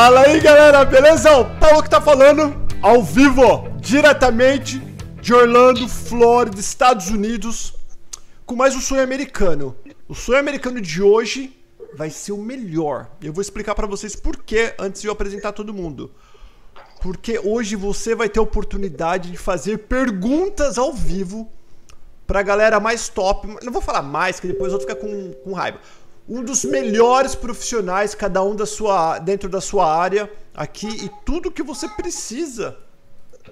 [0.00, 1.36] Fala aí, galera, beleza?
[1.38, 4.78] O Paulo que tá falando ao vivo, diretamente
[5.20, 7.74] de Orlando, Flórida, Estados Unidos,
[8.46, 9.74] com mais um sonho americano.
[10.08, 11.52] O sonho americano de hoje
[11.94, 13.10] vai ser o melhor.
[13.20, 16.12] Eu vou explicar para vocês por quê antes de eu apresentar todo mundo.
[17.02, 21.50] Porque hoje você vai ter a oportunidade de fazer perguntas ao vivo
[22.24, 23.48] pra galera mais top.
[23.64, 25.80] Não vou falar mais, que depois eu vou ficar com, com raiva
[26.28, 31.50] um dos melhores profissionais, cada um da sua, dentro da sua área aqui e tudo
[31.50, 32.76] que você precisa.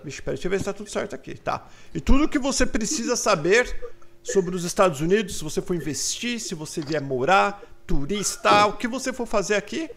[0.04, 1.66] Vixe, pera, deixa eu ver se tá tudo certo aqui, tá?
[1.94, 6.54] E tudo que você precisa saber sobre os Estados Unidos, se você for investir, se
[6.54, 9.88] você vier morar, turista, o que você for fazer aqui,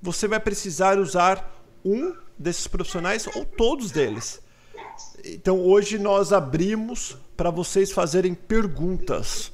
[0.00, 4.40] você vai precisar usar um desses profissionais ou todos deles.
[5.24, 9.50] Então hoje nós abrimos para vocês fazerem perguntas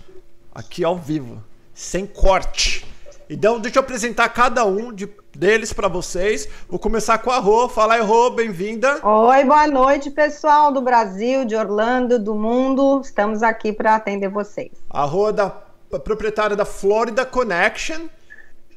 [0.52, 1.42] aqui ao vivo
[1.76, 2.86] sem corte.
[3.28, 6.48] Então, deixa eu apresentar cada um de, deles para vocês.
[6.68, 7.68] Vou começar com a Rô.
[7.68, 9.06] Fala aí, Rô, bem-vinda.
[9.06, 13.02] Oi, boa noite, pessoal do Brasil, de Orlando, do mundo.
[13.04, 14.70] Estamos aqui para atender vocês.
[14.88, 15.54] A Rô é da,
[15.92, 18.08] a proprietária da Florida Connection,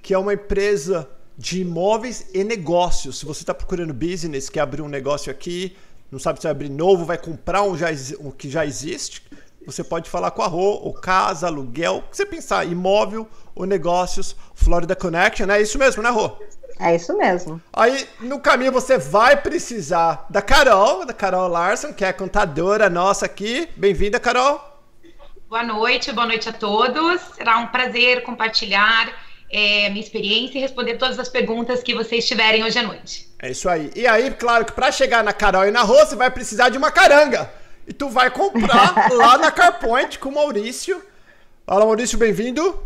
[0.01, 3.19] que é uma empresa de imóveis e negócios.
[3.19, 5.77] Se você está procurando business, quer abrir um negócio aqui,
[6.11, 7.87] não sabe se vai abrir novo, vai comprar um, já,
[8.19, 9.23] um que já existe,
[9.71, 13.65] você pode falar com a Rô, ou casa, aluguel, o que você pensar, imóvel ou
[13.65, 16.31] negócios, Florida Connection, é isso mesmo, né, Rô?
[16.79, 17.61] É isso mesmo.
[17.73, 22.89] Aí, no caminho, você vai precisar da Carol, da Carol Larson, que é a contadora
[22.89, 23.67] nossa aqui.
[23.75, 24.63] Bem-vinda, Carol.
[25.49, 27.19] Boa noite, boa noite a todos.
[27.35, 29.11] Será um prazer compartilhar
[29.51, 33.27] é, minha experiência e responder todas as perguntas que vocês tiverem hoje à noite.
[33.41, 33.91] É isso aí.
[33.93, 36.77] E aí, claro que para chegar na Carol e na Rô, você vai precisar de
[36.77, 37.58] uma caranga
[37.89, 41.01] e tu vai comprar lá na CarPoint com o Maurício.
[41.65, 42.83] Fala, Maurício, bem-vindo.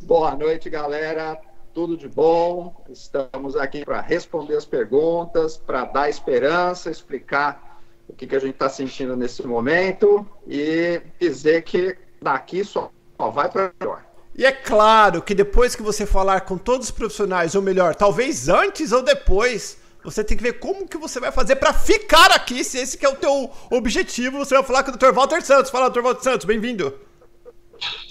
[0.00, 1.40] Boa noite, galera.
[1.72, 2.84] Tudo de bom?
[2.90, 8.54] Estamos aqui para responder as perguntas, para dar esperança, explicar o que, que a gente
[8.54, 14.04] está sentindo nesse momento e dizer que daqui só, só vai para melhor.
[14.34, 18.48] E é claro que depois que você falar com todos os profissionais, ou melhor, talvez
[18.48, 22.64] antes ou depois, você tem que ver como que você vai fazer para ficar aqui,
[22.64, 24.38] se esse que é o teu objetivo.
[24.38, 25.12] Você vai falar com o Dr.
[25.12, 25.70] Walter Santos.
[25.70, 26.00] Fala, Dr.
[26.00, 26.94] Walter Santos, bem-vindo.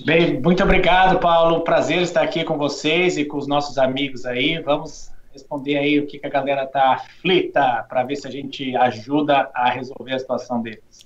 [0.05, 1.61] Bem, muito obrigado, Paulo.
[1.61, 4.59] Prazer estar aqui com vocês e com os nossos amigos aí.
[4.59, 8.75] Vamos responder aí o que, que a galera tá aflita para ver se a gente
[8.75, 11.05] ajuda a resolver a situação deles.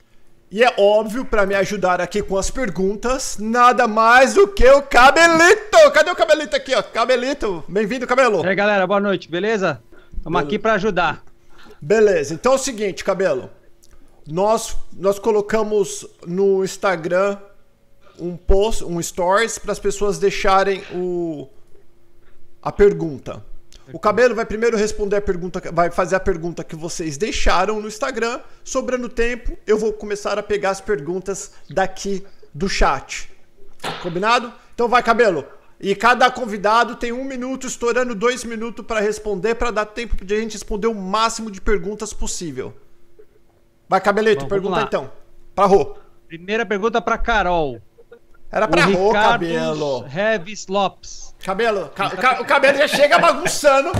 [0.51, 4.81] E é óbvio, para me ajudar aqui com as perguntas, nada mais do que o
[4.83, 5.91] Cabelito.
[5.93, 6.81] Cadê o Cabelito aqui, ó?
[6.81, 8.43] Cabelito, bem-vindo, Cabelo.
[8.43, 9.81] E aí, galera, boa noite, beleza?
[10.25, 11.23] Estamos aqui para ajudar.
[11.79, 13.47] Beleza, então é o seguinte, Cabelo.
[14.25, 17.37] Nós, nós colocamos no Instagram
[18.19, 21.47] um post, um stories para as pessoas deixarem o,
[22.59, 23.45] a pergunta.
[23.93, 27.87] O Cabelo vai primeiro responder a pergunta, vai fazer a pergunta que vocês deixaram no
[27.87, 28.39] Instagram.
[28.63, 33.29] Sobrando tempo, eu vou começar a pegar as perguntas daqui do chat.
[34.01, 34.51] Combinado?
[34.73, 35.45] Então vai, Cabelo.
[35.85, 40.33] E cada convidado tem um minuto, estourando dois minutos para responder, para dar tempo de
[40.33, 42.75] a gente responder o máximo de perguntas possível.
[43.87, 45.11] Vai, Cabelito, Bom, pergunta então.
[45.53, 45.95] Pra Rô.
[46.27, 47.79] Primeira pergunta para Carol.
[48.51, 50.01] Era pra Rô, Cabelo.
[50.07, 51.35] Revis Lopes.
[51.43, 53.91] Cabelo, ca ca o cabelo já chega bagunçando.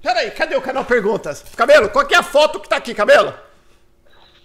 [0.00, 1.44] Peraí, cadê o canal Perguntas?
[1.56, 3.34] Cabelo, qual que é a foto que tá aqui, cabelo?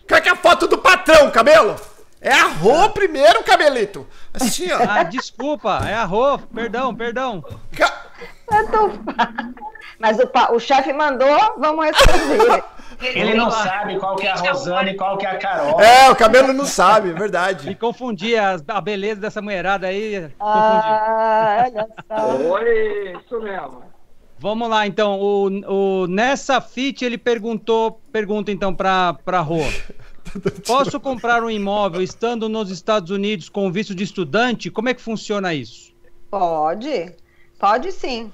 [0.07, 1.79] Qual que é a foto do patrão, cabelo?
[2.21, 4.07] É a Rô primeiro, cabelito.
[4.33, 4.79] Assim, ó.
[4.89, 6.39] Ah, desculpa, é a Rô.
[6.39, 7.43] Perdão, perdão.
[7.75, 8.05] Ca...
[9.99, 12.63] Mas o, o chefe mandou, vamos responder.
[13.01, 15.81] Ele não sabe qual que é a Rosana e qual que é a Carol.
[15.81, 17.67] É, o cabelo não sabe, é verdade.
[17.67, 20.31] Me confundi, a, a beleza dessa mulherada aí.
[20.39, 22.35] Ah, olha só.
[22.53, 23.83] Oi, isso mesmo.
[24.38, 25.19] Vamos lá, então.
[25.19, 29.61] O, o Nessa Fit, ele perguntou, pergunta então para para Rô.
[30.65, 34.69] Posso comprar um imóvel estando nos Estados Unidos com visto de estudante?
[34.69, 35.93] Como é que funciona isso?
[36.29, 37.15] Pode,
[37.59, 38.31] pode sim.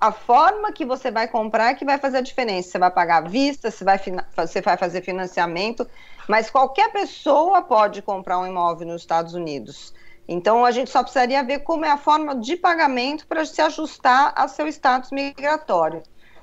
[0.00, 2.70] A forma que você vai comprar é que vai fazer a diferença.
[2.70, 4.00] Você vai pagar vista, você vai,
[4.34, 5.86] você vai fazer financiamento,
[6.26, 9.92] mas qualquer pessoa pode comprar um imóvel nos Estados Unidos.
[10.26, 14.32] Então, a gente só precisaria ver como é a forma de pagamento para se ajustar
[14.36, 16.02] ao seu status migratório.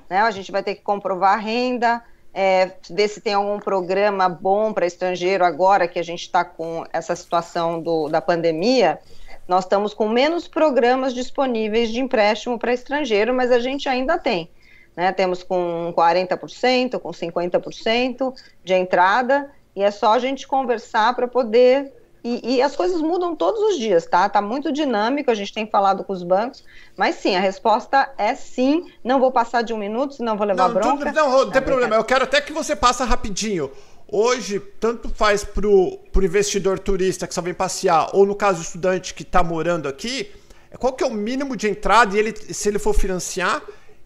[0.09, 0.19] Né?
[0.19, 2.03] A gente vai ter que comprovar a renda,
[2.37, 6.85] é, ver se tem algum programa bom para estrangeiro agora que a gente está com
[6.91, 8.99] essa situação do, da pandemia.
[9.47, 14.49] Nós estamos com menos programas disponíveis de empréstimo para estrangeiro, mas a gente ainda tem.
[14.97, 15.13] Né?
[15.13, 18.33] Temos com 40%, com 50%
[18.65, 21.93] de entrada, e é só a gente conversar para poder
[22.27, 24.27] E, e, as coisas mudam todos os dias, tá?
[24.27, 26.63] Tá muito dinâmico, a gente tem falado com os bancos,
[26.97, 28.91] mas sim, a resposta é sim.
[29.03, 31.11] Não vou passar de um minuto, senão vou levar não, bronca.
[31.11, 31.95] não, não, tem problema.
[31.95, 33.69] Eu quero até que você passe rapidinho.
[34.11, 38.63] Hoje, tanto faz pro, pro investidor turista que só vem passear, ou no caso, o
[38.63, 40.31] estudante que está morando aqui,
[40.79, 43.61] qual que é o mínimo de entrada e ele, se ele for financiar,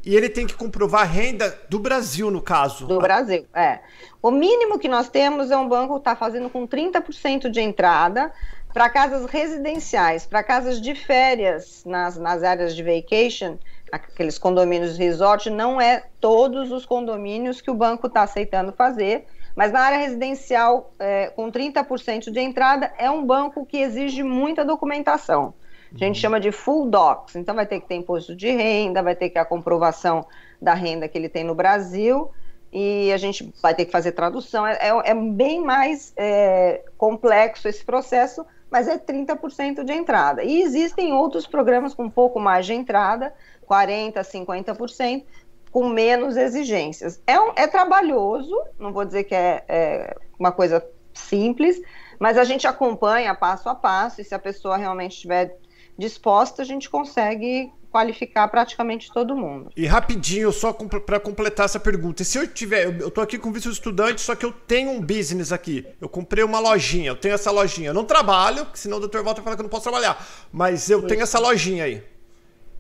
[0.09, 2.88] e ele tem que comprovar a renda do Brasil, no caso.
[2.88, 3.77] Do Brasil, é.
[4.19, 8.33] O mínimo que nós temos é um banco que está fazendo com 30% de entrada
[8.73, 13.59] para casas residenciais, para casas de férias nas, nas áreas de vacation,
[13.91, 19.71] aqueles condomínios resort, não é todos os condomínios que o banco está aceitando fazer, mas
[19.71, 25.53] na área residencial, é, com 30% de entrada, é um banco que exige muita documentação.
[25.94, 27.36] A gente chama de full docs.
[27.36, 30.25] Então vai ter que ter imposto de renda, vai ter que a comprovação
[30.62, 32.31] da renda que ele tem no Brasil
[32.71, 34.65] e a gente vai ter que fazer tradução.
[34.65, 40.44] É, é, é bem mais é, complexo esse processo, mas é 30% de entrada.
[40.44, 43.33] E existem outros programas com um pouco mais de entrada,
[43.68, 45.24] 40%, 50%,
[45.71, 47.21] com menos exigências.
[47.25, 51.81] É, um, é trabalhoso, não vou dizer que é, é uma coisa simples,
[52.19, 55.57] mas a gente acompanha passo a passo e se a pessoa realmente estiver
[56.00, 59.72] disposta, a gente consegue qualificar praticamente todo mundo.
[59.75, 62.24] E rapidinho, só para completar essa pergunta.
[62.24, 65.51] Se eu tiver, eu, tô aqui com visto estudante, só que eu tenho um business
[65.51, 65.86] aqui.
[66.00, 67.90] Eu comprei uma lojinha, eu tenho essa lojinha.
[67.90, 69.22] Eu não trabalho, senão o Dr.
[69.22, 70.25] Walter fala que eu não posso trabalhar.
[70.51, 72.04] Mas eu tenho essa lojinha aí.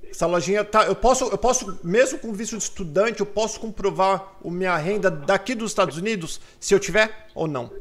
[0.09, 4.33] Essa lojinha tá, eu posso, eu posso mesmo com visto de estudante, eu posso comprovar
[4.43, 7.71] a minha renda daqui dos Estados Unidos, se eu tiver ou não.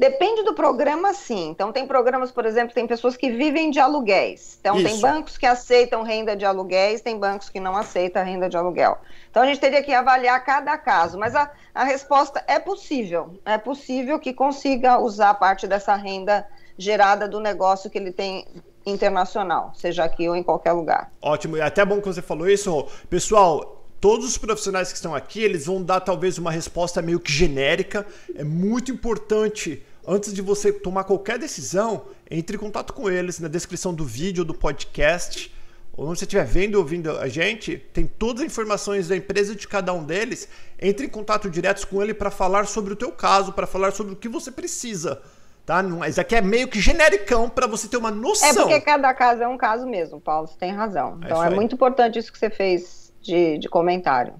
[0.00, 1.50] Depende do programa, sim.
[1.50, 4.56] Então, tem programas, por exemplo, tem pessoas que vivem de aluguéis.
[4.58, 4.84] Então, Isso.
[4.86, 8.96] tem bancos que aceitam renda de aluguéis, tem bancos que não aceitam renda de aluguel.
[9.30, 11.18] Então, a gente teria que avaliar cada caso.
[11.18, 13.38] Mas a, a resposta é possível.
[13.44, 16.46] É possível que consiga usar parte dessa renda
[16.78, 18.46] gerada do negócio que ele tem
[18.86, 21.12] internacional, seja aqui ou em qualquer lugar.
[21.20, 21.58] Ótimo.
[21.58, 22.88] É até bom que você falou isso.
[23.10, 27.30] Pessoal, todos os profissionais que estão aqui, eles vão dar talvez uma resposta meio que
[27.30, 28.06] genérica.
[28.34, 33.48] É muito importante Antes de você tomar qualquer decisão, entre em contato com eles na
[33.48, 35.54] descrição do vídeo, do podcast,
[35.92, 39.54] ou onde você estiver vendo ou ouvindo a gente, tem todas as informações da empresa
[39.54, 40.48] de cada um deles.
[40.80, 44.14] Entre em contato direto com ele para falar sobre o teu caso, para falar sobre
[44.14, 45.20] o que você precisa.
[45.66, 45.84] Tá?
[46.08, 48.48] Isso aqui é meio que genericão para você ter uma noção.
[48.48, 51.18] É porque cada caso é um caso mesmo, Paulo, você tem razão.
[51.22, 54.34] É então é, é muito importante isso que você fez de, de comentário.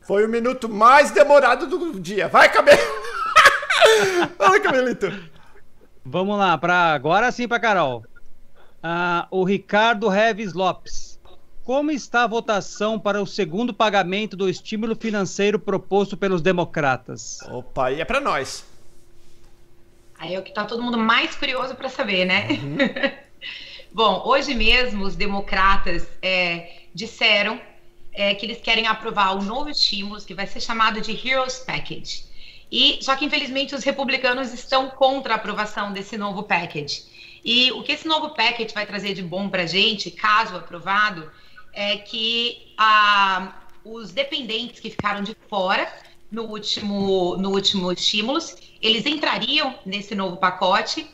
[0.00, 2.28] Foi o minuto mais demorado do dia.
[2.28, 2.82] Vai, cabelo!
[4.36, 5.12] Fala, Cabelito.
[6.04, 8.04] Vamos lá, para agora sim para Carol.
[8.82, 11.18] Ah, o Ricardo Reves Lopes.
[11.64, 17.40] Como está a votação para o segundo pagamento do estímulo financeiro proposto pelos democratas?
[17.50, 18.66] Opa, e é para nós.
[20.18, 22.48] Aí é o que está todo mundo mais curioso para saber, né?
[22.50, 22.76] Uhum.
[23.90, 27.58] Bom, hoje mesmo os democratas é, disseram
[28.12, 32.24] é, que eles querem aprovar o novo estímulo que vai ser chamado de Heroes Package.
[32.70, 37.04] E só que infelizmente os republicanos estão contra a aprovação desse novo package.
[37.44, 41.30] E o que esse novo package vai trazer de bom para a gente, caso aprovado,
[41.72, 43.52] é que ah,
[43.84, 45.86] os dependentes que ficaram de fora
[46.30, 51.06] no último, no último estímulos, eles entrariam nesse novo pacote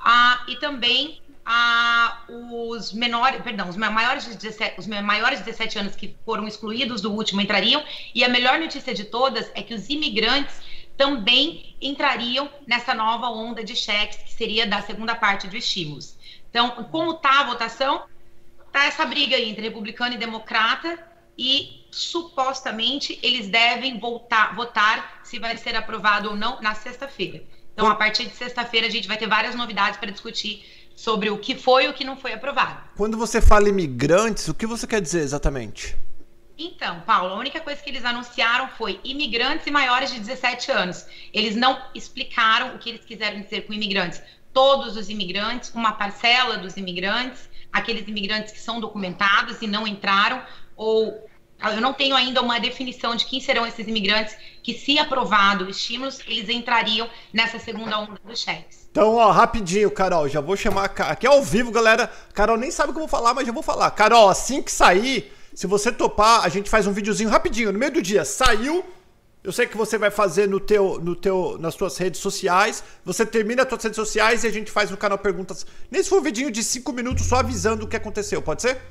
[0.00, 5.78] ah, e também ah, os menores, perdão, os maiores, de 17, os maiores de 17
[5.78, 7.82] anos que foram excluídos do último entrariam.
[8.12, 10.56] E a melhor notícia de todas é que os imigrantes
[10.96, 16.16] também entrariam nessa nova onda de cheques, que seria da segunda parte do estímulos.
[16.48, 18.04] Então, como está a votação?
[18.66, 20.98] Está essa briga entre republicano e democrata,
[21.38, 27.42] e supostamente eles devem voltar, votar se vai ser aprovado ou não na sexta-feira.
[27.72, 30.64] Então, a partir de sexta-feira, a gente vai ter várias novidades para discutir
[30.96, 32.80] sobre o que foi e o que não foi aprovado.
[32.96, 35.94] Quando você fala imigrantes, o que você quer dizer exatamente?
[36.58, 41.06] Então, Paulo, a única coisa que eles anunciaram foi imigrantes e maiores de 17 anos.
[41.32, 44.22] Eles não explicaram o que eles quiseram dizer com imigrantes.
[44.54, 50.42] Todos os imigrantes, uma parcela dos imigrantes, aqueles imigrantes que são documentados e não entraram,
[50.74, 51.28] ou
[51.62, 55.76] eu não tenho ainda uma definição de quem serão esses imigrantes que, se aprovado os
[55.76, 58.88] estímulos, eles entrariam nessa segunda onda dos cheques.
[58.90, 60.84] Então, ó, rapidinho, Carol, já vou chamar.
[60.84, 62.10] Aqui é ao vivo, galera.
[62.32, 63.90] Carol nem sabe o que eu vou falar, mas já vou falar.
[63.90, 67.90] Carol, assim que sair se você topar, a gente faz um videozinho rapidinho, no meio
[67.90, 68.26] do dia.
[68.26, 68.84] Saiu,
[69.42, 72.84] eu sei que você vai fazer no teu, no teu, nas suas redes sociais.
[73.06, 75.66] Você termina as suas redes sociais e a gente faz no canal perguntas.
[75.90, 78.82] Nesse for um vidinho de 5 minutos só avisando o que aconteceu, pode ser?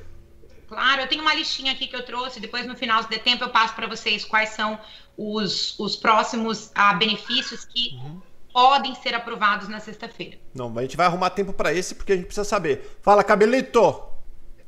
[0.67, 2.39] Claro, eu tenho uma listinha aqui que eu trouxe.
[2.39, 4.79] Depois, no final, se der tempo, eu passo para vocês quais são
[5.15, 8.19] os, os próximos ah, benefícios que uhum.
[8.51, 10.39] podem ser aprovados na sexta-feira.
[10.51, 12.97] Não, a gente vai arrumar tempo para esse porque a gente precisa saber.
[13.03, 14.01] Fala, Cabelito!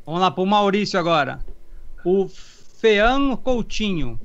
[0.06, 1.57] Vamos lá para o Maurício agora.
[2.04, 4.20] O Fean Coutinho.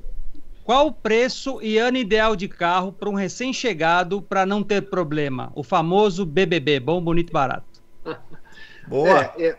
[0.63, 5.51] Qual o preço e ano ideal de carro para um recém-chegado para não ter problema?
[5.55, 7.83] O famoso BBB, bom, bonito e barato.
[8.87, 9.33] Boa!
[9.37, 9.57] É, é,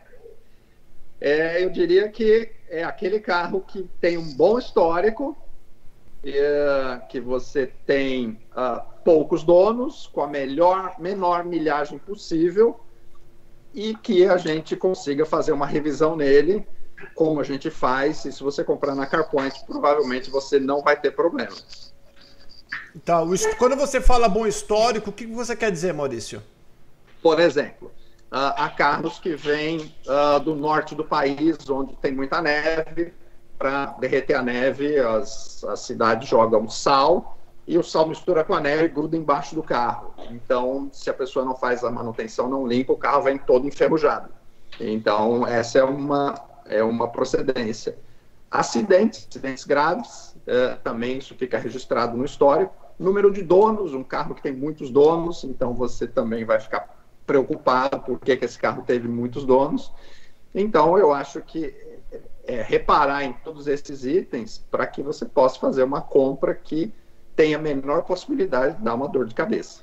[1.20, 5.36] é, eu diria que é aquele carro que tem um bom histórico,
[6.24, 12.80] é, que você tem uh, poucos donos, com a melhor, menor milhagem possível,
[13.74, 16.66] e que a gente consiga fazer uma revisão nele,
[17.14, 21.10] como a gente faz, e se você comprar na CarPoint, provavelmente você não vai ter
[21.10, 21.54] problema.
[22.94, 26.42] Então, quando você fala bom histórico, o que você quer dizer, Maurício?
[27.22, 27.88] Por exemplo,
[28.32, 33.12] uh, há carros que vêm uh, do norte do país, onde tem muita neve.
[33.56, 38.60] Para derreter a neve, as, as cidades jogam sal e o sal mistura com a
[38.60, 40.12] neve e gruda embaixo do carro.
[40.30, 44.28] Então, se a pessoa não faz a manutenção, não limpa, o carro vem todo enferrujado.
[44.78, 46.34] Então, essa é uma,
[46.66, 47.96] é uma procedência.
[48.50, 52.74] Acidentes, acidentes graves, é, também isso fica registrado no histórico.
[52.98, 58.00] Número de donos, um carro que tem muitos donos, então você também vai ficar preocupado
[58.00, 59.92] por que, esse carro teve muitos donos.
[60.54, 61.74] Então, eu acho que
[62.46, 66.92] é, reparar em todos esses itens para que você possa fazer uma compra que
[67.34, 69.82] tenha a menor possibilidade de dar uma dor de cabeça.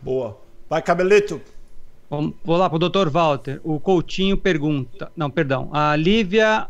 [0.00, 0.38] Boa.
[0.68, 1.40] Vai, Cabelito.
[2.10, 3.60] Vou lá para o doutor Walter.
[3.62, 5.12] O Coutinho pergunta.
[5.16, 5.70] Não, perdão.
[5.72, 6.66] A Lívia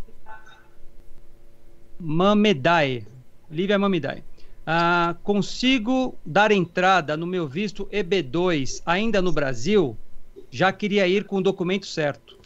[1.98, 3.06] Mamedai.
[3.50, 4.22] Lívia Mamedai.
[4.66, 9.96] Ah, consigo dar entrada no meu visto EB2 ainda no Brasil?
[10.50, 12.38] Já queria ir com o documento certo.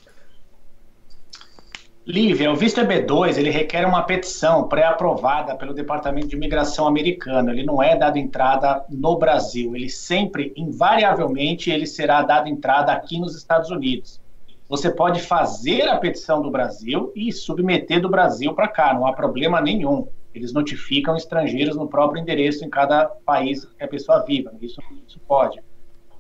[2.06, 7.50] Lívia, o visto EB2 ele requer uma petição pré-aprovada pelo Departamento de Imigração americano.
[7.50, 9.74] Ele não é dado entrada no Brasil.
[9.74, 14.20] Ele sempre, invariavelmente, ele será dado entrada aqui nos Estados Unidos.
[14.68, 19.12] Você pode fazer a petição do Brasil e submeter do Brasil para cá, não há
[19.14, 20.06] problema nenhum.
[20.34, 24.52] Eles notificam estrangeiros no próprio endereço em cada país que a pessoa viva.
[24.60, 25.58] Isso, isso pode.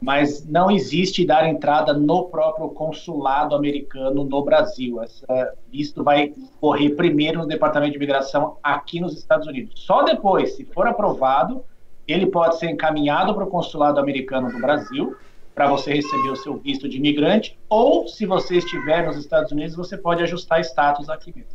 [0.00, 5.02] Mas não existe dar entrada no próprio consulado americano no Brasil.
[5.02, 9.72] Essa, isto vai correr primeiro no Departamento de Imigração aqui nos Estados Unidos.
[9.76, 11.64] Só depois, se for aprovado,
[12.06, 15.16] ele pode ser encaminhado para o consulado americano do Brasil
[15.54, 19.76] para você receber o seu visto de imigrante, ou se você estiver nos Estados Unidos,
[19.76, 21.50] você pode ajustar status aqui mesmo.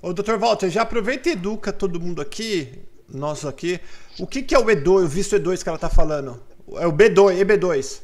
[0.00, 3.78] Ô, doutor Walter, já aproveita e educa todo mundo aqui, nós aqui.
[4.18, 6.40] O que, que é o E2, o visto E2 que ela está falando?
[6.78, 8.02] É o B2, EB2.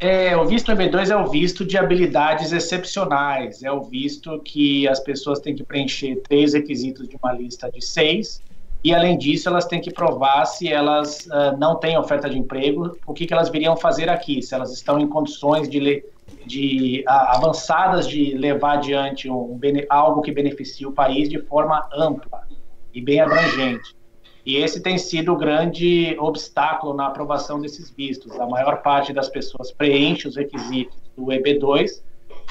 [0.00, 3.62] É, o visto EB2 é o visto de habilidades excepcionais.
[3.62, 7.84] É o visto que as pessoas têm que preencher três requisitos de uma lista de
[7.84, 8.40] seis.
[8.84, 12.96] E, além disso, elas têm que provar se elas uh, não têm oferta de emprego,
[13.04, 16.04] o que, que elas viriam fazer aqui, se elas estão em condições de,
[16.46, 19.58] de avançadas de levar adiante um,
[19.88, 22.46] algo que beneficie o país de forma ampla
[22.94, 23.97] e bem abrangente.
[24.48, 28.40] E esse tem sido o grande obstáculo na aprovação desses vistos.
[28.40, 32.02] A maior parte das pessoas preenche os requisitos do EB2,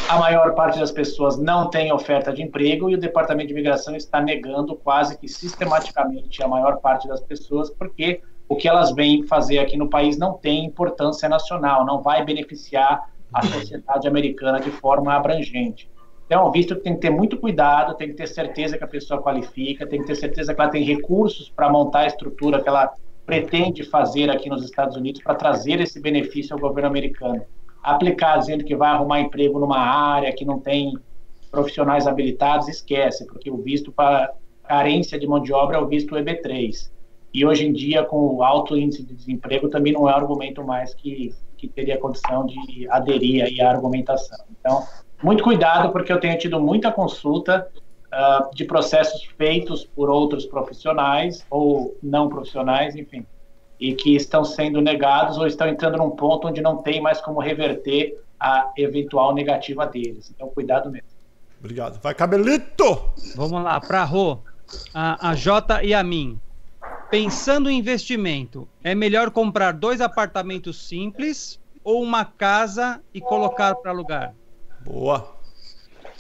[0.08, 3.96] a maior parte das pessoas não tem oferta de emprego e o Departamento de Imigração
[3.96, 9.24] está negando quase que sistematicamente a maior parte das pessoas, porque o que elas vêm
[9.24, 14.70] fazer aqui no país não tem importância nacional, não vai beneficiar a sociedade americana de
[14.70, 15.90] forma abrangente.
[16.28, 19.22] Então, visto que tem que ter muito cuidado, tem que ter certeza que a pessoa
[19.22, 22.94] qualifica, tem que ter certeza que ela tem recursos para montar a estrutura que ela
[23.26, 27.42] pretende fazer aqui nos Estados Unidos para trazer esse benefício ao governo americano.
[27.82, 30.98] Aplicar dizendo que vai arrumar emprego numa área que não tem
[31.50, 36.16] profissionais habilitados, esquece, porque o visto para carência de mão de obra é o visto
[36.16, 36.92] EB3.
[37.34, 40.94] E hoje em dia, com o alto índice de desemprego, também não é argumento mais
[40.94, 44.46] que, que teria condição de aderir aí à argumentação.
[44.60, 44.84] Então,
[45.22, 47.68] muito cuidado, porque eu tenho tido muita consulta
[48.08, 53.26] uh, de processos feitos por outros profissionais ou não profissionais, enfim,
[53.80, 57.40] e que estão sendo negados ou estão entrando num ponto onde não tem mais como
[57.40, 60.32] reverter a eventual negativa deles.
[60.34, 61.08] Então, cuidado mesmo.
[61.60, 62.00] Obrigado.
[62.02, 63.12] Vai, Cabelito!
[63.36, 64.40] Vamos lá, para Rô,
[64.94, 66.40] a, a J e a mim.
[67.10, 73.92] Pensando em investimento, é melhor comprar dois apartamentos simples ou uma casa e colocar para
[73.92, 74.36] alugar?
[74.88, 75.36] Boa.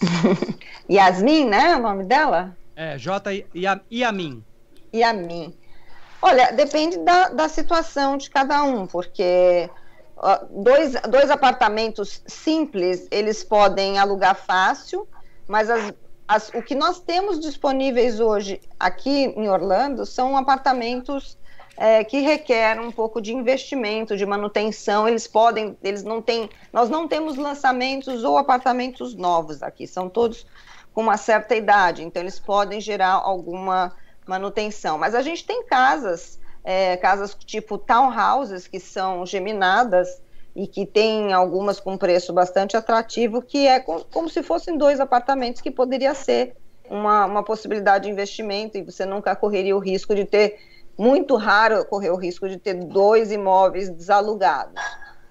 [0.91, 1.75] Yasmin, né?
[1.75, 2.55] O nome dela?
[2.75, 4.43] É, J e Yamin.
[4.93, 5.57] Yamin.
[6.21, 9.69] Olha, depende da, da situação de cada um, porque
[10.17, 15.07] ó, dois, dois apartamentos simples, eles podem alugar fácil,
[15.47, 15.93] mas as,
[16.27, 21.37] as, o que nós temos disponíveis hoje aqui em Orlando são apartamentos
[21.77, 25.07] é, que requer um pouco de investimento, de manutenção.
[25.07, 30.45] Eles podem, eles não têm, nós não temos lançamentos ou apartamentos novos aqui, são todos
[30.93, 34.97] com uma certa idade, então eles podem gerar alguma manutenção.
[34.97, 40.19] Mas a gente tem casas, é, casas tipo townhouses que são geminadas
[40.55, 44.99] e que tem algumas com preço bastante atrativo, que é com, como se fossem dois
[44.99, 46.55] apartamentos que poderia ser
[46.89, 50.57] uma, uma possibilidade de investimento e você nunca correria o risco de ter
[50.97, 54.81] muito raro correr o risco de ter dois imóveis desalugados.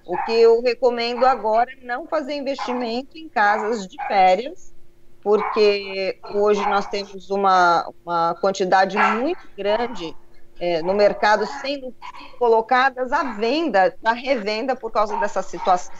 [0.07, 4.73] O que eu recomendo agora é não fazer investimento em casas de férias,
[5.21, 10.15] porque hoje nós temos uma, uma quantidade muito grande
[10.61, 11.93] é, no mercado sendo
[12.39, 15.93] colocadas à venda, à revenda por causa dessa situação.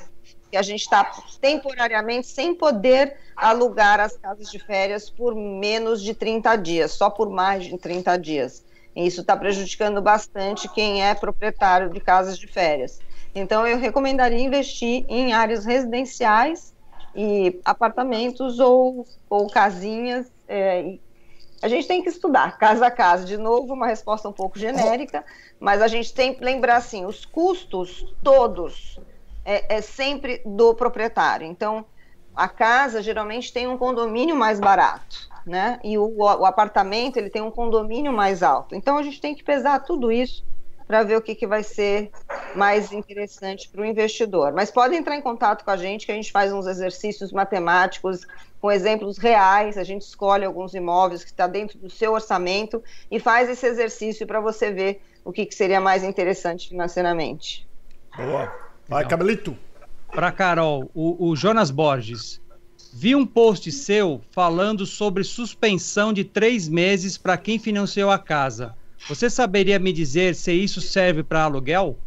[0.51, 6.15] Que a gente está temporariamente sem poder alugar as casas de férias por menos de
[6.15, 8.65] 30 dias, só por mais de 30 dias.
[8.97, 12.99] Isso está prejudicando bastante quem é proprietário de casas de férias.
[13.35, 16.75] Então, eu recomendaria investir em áreas residenciais
[17.15, 20.33] e apartamentos ou, ou casinhas.
[20.49, 20.97] É,
[21.61, 23.27] a gente tem que estudar casa a casa.
[23.27, 25.23] De novo, uma resposta um pouco genérica,
[25.61, 28.99] mas a gente tem que lembrar assim: os custos todos
[29.45, 31.47] é, é sempre do proprietário.
[31.47, 31.85] Então,
[32.35, 35.79] a casa geralmente tem um condomínio mais barato né?
[35.85, 38.75] E o, o apartamento ele tem um condomínio mais alto.
[38.75, 40.45] Então a gente tem que pesar tudo isso
[40.87, 42.11] para ver o que, que vai ser
[42.55, 44.53] mais interessante para o investidor.
[44.53, 48.27] Mas pode entrar em contato com a gente, que a gente faz uns exercícios matemáticos
[48.61, 49.77] com exemplos reais.
[49.77, 54.27] A gente escolhe alguns imóveis que está dentro do seu orçamento e faz esse exercício
[54.27, 57.67] para você ver o que, que seria mais interessante financeiramente.
[58.17, 58.53] Boa.
[58.89, 59.57] Vai, Cabelito.
[60.13, 62.41] Para Carol, o, o Jonas Borges.
[62.99, 68.75] Vi um post seu falando sobre suspensão de três meses para quem financiou a casa.
[69.07, 71.99] Você saberia me dizer se isso serve para aluguel?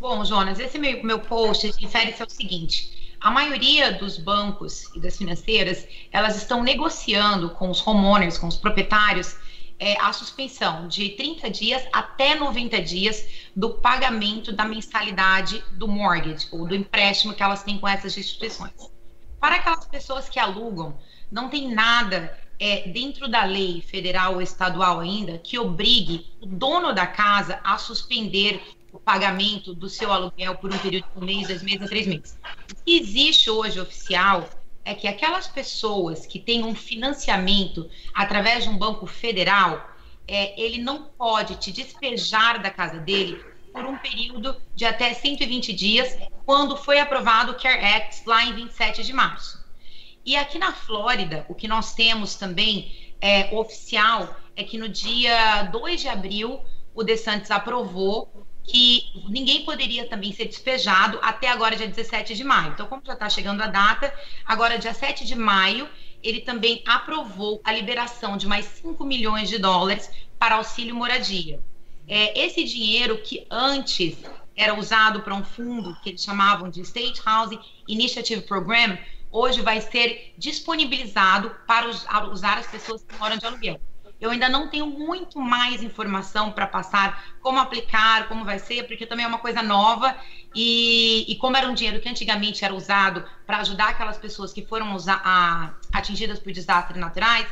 [0.00, 5.18] Bom, Jonas, esse meu, meu post refere-se ao seguinte: a maioria dos bancos e das
[5.18, 9.36] financeiras elas estão negociando com os homeowners, com os proprietários,
[9.78, 13.22] é, a suspensão de 30 dias até 90 dias
[13.54, 18.93] do pagamento da mensalidade do mortgage ou do empréstimo que elas têm com essas instituições.
[19.44, 20.98] Para aquelas pessoas que alugam,
[21.30, 26.94] não tem nada é, dentro da lei federal ou estadual ainda que obrigue o dono
[26.94, 31.48] da casa a suspender o pagamento do seu aluguel por um período de um mês,
[31.48, 32.38] dois meses, três meses.
[32.72, 34.48] O que existe hoje oficial
[34.82, 39.94] é que aquelas pessoas que têm um financiamento através de um banco federal,
[40.26, 43.44] é, ele não pode te despejar da casa dele
[43.74, 48.54] por um período de até 120 dias, quando foi aprovado o CARE Act lá em
[48.54, 49.64] 27 de março.
[50.24, 55.64] E aqui na Flórida, o que nós temos também é, oficial é que no dia
[55.64, 56.60] 2 de abril,
[56.94, 62.72] o DeSantis aprovou que ninguém poderia também ser despejado até agora, dia 17 de maio.
[62.72, 64.14] Então, como já está chegando a data,
[64.46, 65.88] agora, dia 7 de maio,
[66.22, 70.08] ele também aprovou a liberação de mais 5 milhões de dólares
[70.38, 71.60] para auxílio moradia.
[72.06, 74.18] É, esse dinheiro que antes
[74.56, 78.98] era usado para um fundo que eles chamavam de State Housing Initiative Program,
[79.30, 81.88] hoje vai ser disponibilizado para
[82.30, 83.80] usar as pessoas que moram de aluguel.
[84.20, 89.04] Eu ainda não tenho muito mais informação para passar como aplicar, como vai ser, porque
[89.04, 90.16] também é uma coisa nova
[90.54, 94.64] e, e como era um dinheiro que antigamente era usado para ajudar aquelas pessoas que
[94.64, 97.46] foram usar, a, atingidas por desastres naturais,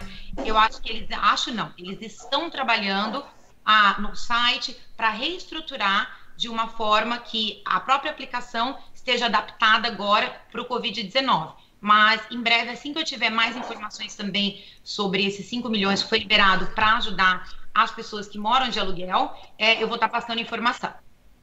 [0.47, 3.23] eu acho que eles, acho não, eles estão trabalhando
[3.65, 10.35] a, no site para reestruturar de uma forma que a própria aplicação esteja adaptada agora
[10.51, 11.53] para o Covid-19.
[11.81, 16.09] Mas em breve, assim que eu tiver mais informações também sobre esses 5 milhões que
[16.09, 20.21] foi liberado para ajudar as pessoas que moram de aluguel, é, eu vou estar tá
[20.21, 20.93] passando informação.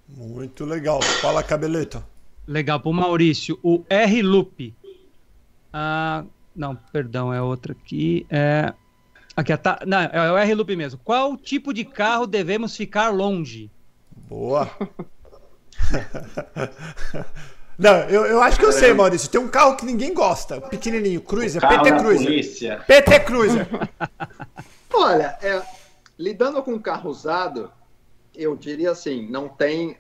[0.08, 1.02] Muito legal.
[1.02, 2.04] Fala, Cabeleto.
[2.48, 2.80] Legal.
[2.80, 4.74] Para o Maurício, o R-Loop.
[5.74, 6.24] Ah,
[6.56, 8.26] não, perdão, é outra aqui.
[8.30, 8.74] É,
[9.40, 11.00] Aqui, tá, não, é o R-Loop mesmo.
[11.02, 13.72] Qual tipo de carro devemos ficar longe?
[14.28, 14.70] Boa.
[17.80, 19.30] Não, eu, eu acho que eu sei, Maurício.
[19.30, 22.28] Tem um carro que ninguém gosta, pequenininho, Cruiser, PT Cruiser.
[22.28, 22.84] Polícia.
[22.86, 23.68] PT Cruiser.
[24.94, 25.62] Olha, é,
[26.18, 27.72] lidando com carro usado,
[28.36, 29.96] eu diria assim, não tem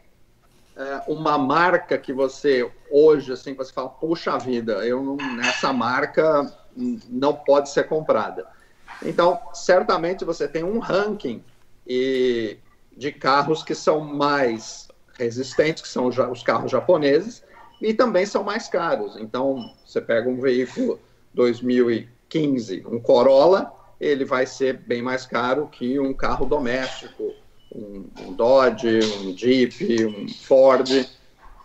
[0.76, 6.54] é, uma marca que você hoje assim você fala, puxa vida, eu não, nessa marca
[6.76, 8.59] não pode ser comprada.
[9.04, 11.44] Então, certamente você tem um ranking
[11.88, 12.58] e,
[12.96, 17.44] de carros que são mais resistentes, que são os carros japoneses,
[17.82, 19.16] e também são mais caros.
[19.18, 21.00] Então, você pega um veículo
[21.34, 27.34] 2015, um Corolla, ele vai ser bem mais caro que um carro doméstico,
[27.74, 31.08] um, um Dodge, um Jeep, um Ford.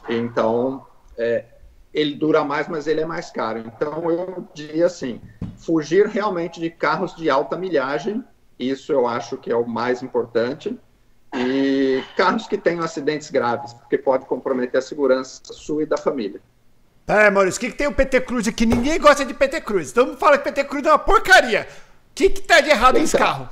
[0.08, 1.44] Então, é,
[1.94, 3.60] ele dura mais, mas ele é mais caro.
[3.60, 5.20] Então, eu diria assim,
[5.56, 8.22] fugir realmente de carros de alta milhagem,
[8.58, 10.76] isso eu acho que é o mais importante,
[11.32, 16.40] e carros que tenham acidentes graves, porque pode comprometer a segurança sua e da família.
[17.06, 18.66] É, Maurício, o que, que tem o PT Cruz aqui?
[18.66, 19.92] Ninguém gosta de PT Cruz.
[19.92, 21.68] Todo mundo fala que PT Cruz é uma porcaria.
[22.10, 23.48] O que, que tá de errado nesse carro?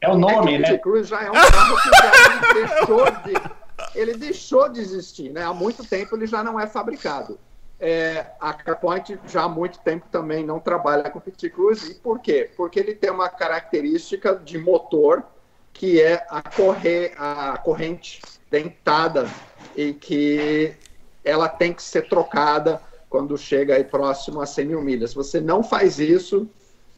[0.00, 0.68] É o nome, é né?
[0.68, 3.56] O PT Cruz já é um carro que já deixou de...
[3.94, 5.42] Ele deixou de existir, né?
[5.42, 7.38] Há muito tempo ele já não é fabricado.
[7.78, 11.88] É, a CarPoint já há muito tempo também não trabalha com PT Cruz.
[11.88, 12.50] E por quê?
[12.56, 15.24] Porque ele tem uma característica de motor
[15.72, 19.28] que é a, correr, a corrente dentada
[19.76, 20.74] e que
[21.22, 25.10] ela tem que ser trocada quando chega aí próximo a 100 mil milhas.
[25.10, 26.48] Se você não faz isso,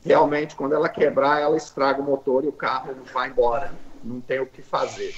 [0.04, 3.72] realmente, quando ela quebrar, ela estraga o motor e o carro vai embora.
[4.02, 5.14] Não tem o que fazer.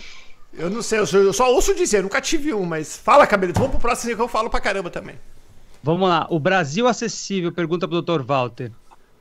[0.53, 3.53] Eu não sei, eu só ouço dizer, nunca tive um, mas fala, Cabelo.
[3.53, 5.17] Vamos pro próximo que eu falo pra caramba também.
[5.83, 6.27] Vamos lá.
[6.31, 8.23] O Brasil Acessível pergunta pro Dr.
[8.23, 8.73] Walter.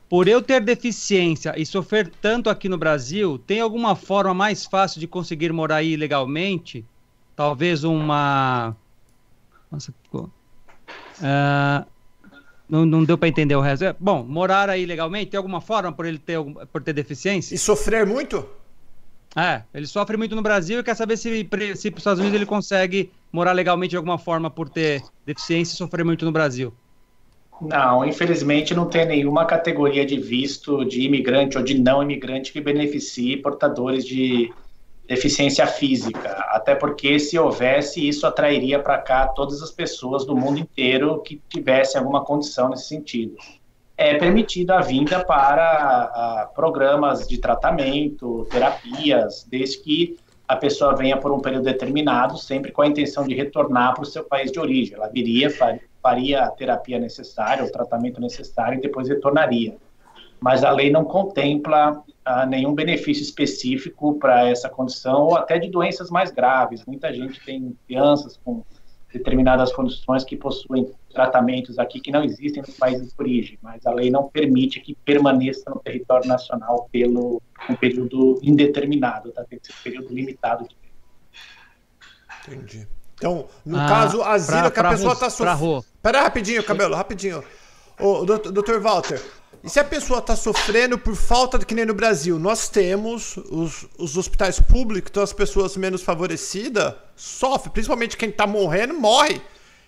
[0.08, 4.98] Por eu ter deficiência e sofrer tanto aqui no Brasil, tem alguma forma mais fácil
[4.98, 6.84] de conseguir morar aí legalmente?
[7.36, 8.76] Talvez uma.
[9.70, 10.28] Nossa, ficou.
[11.20, 11.86] Uh,
[12.68, 13.84] não, não deu para entender o resto.
[13.84, 16.38] É, bom, morar aí legalmente, tem alguma forma por ele ter,
[16.72, 17.54] por ter deficiência?
[17.54, 18.46] E sofrer muito?
[19.36, 22.46] É, ele sofre muito no Brasil e quer saber se, se os Estados Unidos ele
[22.46, 26.72] consegue morar legalmente de alguma forma por ter deficiência e sofrer muito no Brasil.
[27.60, 32.60] Não, infelizmente não tem nenhuma categoria de visto de imigrante ou de não imigrante que
[32.60, 34.50] beneficie portadores de
[35.06, 36.30] deficiência física.
[36.50, 41.40] Até porque, se houvesse, isso atrairia para cá todas as pessoas do mundo inteiro que
[41.48, 43.34] tivessem alguma condição nesse sentido.
[44.02, 50.16] É permitida a vinda para a, programas de tratamento, terapias, desde que
[50.48, 54.06] a pessoa venha por um período determinado, sempre com a intenção de retornar para o
[54.06, 54.94] seu país de origem.
[54.94, 55.50] Ela viria,
[56.02, 59.76] faria a terapia necessária, o tratamento necessário e depois retornaria.
[60.40, 65.68] Mas a lei não contempla ah, nenhum benefício específico para essa condição ou até de
[65.68, 66.86] doenças mais graves.
[66.86, 68.64] Muita gente tem crianças com
[69.12, 73.92] determinadas condições que possuem tratamentos aqui que não existem nos países de origem, mas a
[73.92, 79.44] lei não permite que permaneça no território nacional pelo um período indeterminado, tá?
[79.44, 80.80] tem que ser um período limitado de
[82.48, 82.88] Entendi.
[83.14, 85.84] Então, no ah, caso, asilo que a pessoa está sofrendo.
[86.02, 87.44] Pera rapidinho, cabelo, rapidinho.
[87.98, 89.20] Ô, doutor Walter,
[89.62, 93.36] e se a pessoa está sofrendo por falta de que nem no Brasil, nós temos
[93.36, 99.40] os, os hospitais públicos, então as pessoas menos favorecidas sofrem, principalmente quem está morrendo, morre.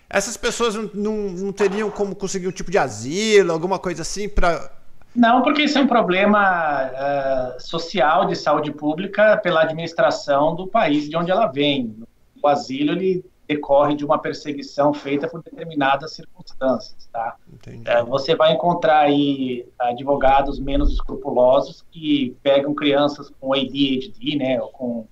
[0.09, 4.29] Essas pessoas não, não, não, teriam como conseguir um tipo de asilo, alguma coisa assim
[4.29, 4.71] para
[5.15, 11.07] não, porque isso é um problema uh, social de saúde pública pela administração do país
[11.07, 11.95] de onde ela vem
[12.41, 17.35] o asilo ele decorre de uma perseguição feita por determinadas circunstâncias, tá?
[17.85, 24.69] É, você vai encontrar aí advogados menos escrupulosos que pegam crianças com ADHD, né, ou
[24.69, 25.07] com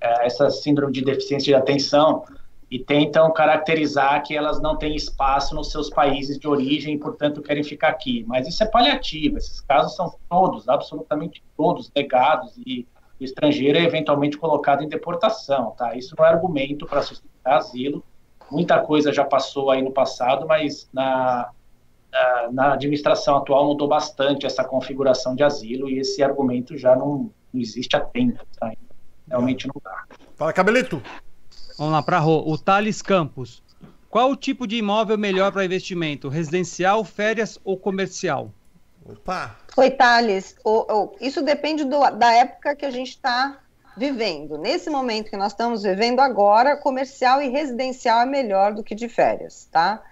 [0.00, 2.24] é, essa síndrome de deficiência de atenção
[2.70, 7.42] e tentam caracterizar que elas não têm espaço nos seus países de origem e, portanto,
[7.42, 8.24] querem ficar aqui.
[8.28, 12.86] Mas isso é paliativo, esses casos são todos, absolutamente todos, negados e
[13.20, 15.94] o estrangeiro é eventualmente colocado em deportação, tá?
[15.96, 18.02] Isso não é argumento para sustentar asilo.
[18.50, 21.50] Muita coisa já passou aí no passado, mas na,
[22.12, 27.30] na, na, administração atual mudou bastante essa configuração de asilo e esse argumento já não,
[27.52, 28.72] não existe há tempo, tá?
[29.28, 30.04] Realmente não dá.
[30.34, 31.02] Fala, Cabelito.
[31.78, 32.42] Vamos lá para Rô.
[32.46, 33.62] O Thales Campos.
[34.08, 36.28] Qual o tipo de imóvel melhor para investimento?
[36.28, 38.52] Residencial, férias ou comercial?
[39.04, 39.56] Opa!
[39.76, 40.56] Oi, Thales.
[40.64, 43.60] O, o, isso depende do, da época que a gente está
[43.96, 44.58] vivendo.
[44.58, 49.08] Nesse momento que nós estamos vivendo agora, comercial e residencial é melhor do que de
[49.08, 50.02] férias, tá?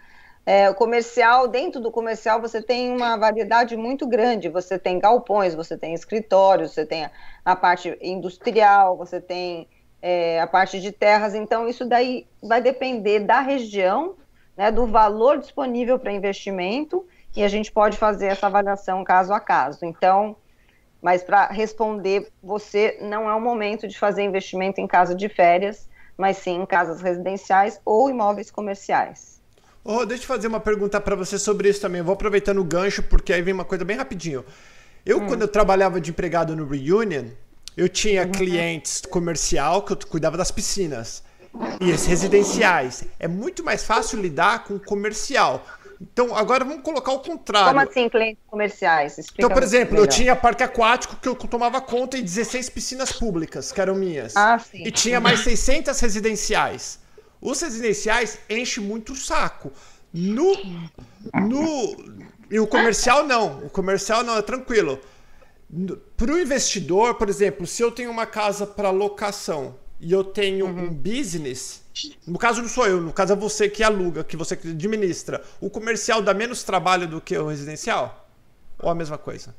[0.50, 4.48] É, o comercial, dentro do comercial, você tem uma variedade muito grande.
[4.48, 7.10] Você tem galpões, você tem escritórios, você tem a,
[7.44, 9.68] a parte industrial, você tem
[10.00, 11.34] é, a parte de terras.
[11.34, 14.16] Então, isso daí vai depender da região,
[14.56, 17.06] né, do valor disponível para investimento
[17.36, 19.84] e a gente pode fazer essa avaliação caso a caso.
[19.84, 20.34] Então,
[21.02, 25.86] mas para responder, você não é o momento de fazer investimento em casa de férias,
[26.16, 29.37] mas sim em casas residenciais ou imóveis comerciais.
[29.84, 32.00] Oh, deixa eu fazer uma pergunta para você sobre isso também.
[32.00, 34.44] Eu vou aproveitando o gancho, porque aí vem uma coisa bem rapidinho.
[35.04, 35.26] Eu, hum.
[35.26, 37.26] quando eu trabalhava de empregado no Reunion,
[37.76, 38.32] eu tinha uhum.
[38.32, 41.22] clientes comercial que eu cuidava das piscinas.
[41.80, 43.04] E residenciais.
[43.18, 45.64] É muito mais fácil lidar com comercial.
[46.00, 47.68] Então, agora vamos colocar o contrário.
[47.68, 49.18] Como assim, clientes comerciais?
[49.18, 50.04] Explica então, por exemplo, melhor.
[50.04, 54.36] eu tinha parque aquático que eu tomava conta e 16 piscinas públicas, que eram minhas.
[54.36, 54.84] Ah, sim.
[54.84, 57.00] E tinha mais 600 residenciais.
[57.40, 59.72] Os residenciais enchem muito o saco.
[60.12, 60.54] No,
[61.34, 61.96] no,
[62.50, 63.58] e o comercial não.
[63.64, 64.98] O comercial não, é tranquilo.
[66.16, 70.66] Para o investidor, por exemplo, se eu tenho uma casa para locação e eu tenho
[70.66, 70.84] uhum.
[70.84, 71.82] um business,
[72.26, 75.44] no caso não sou eu, no caso é você que aluga, que você que administra,
[75.60, 78.28] o comercial dá menos trabalho do que o residencial?
[78.78, 79.54] Ou a mesma coisa?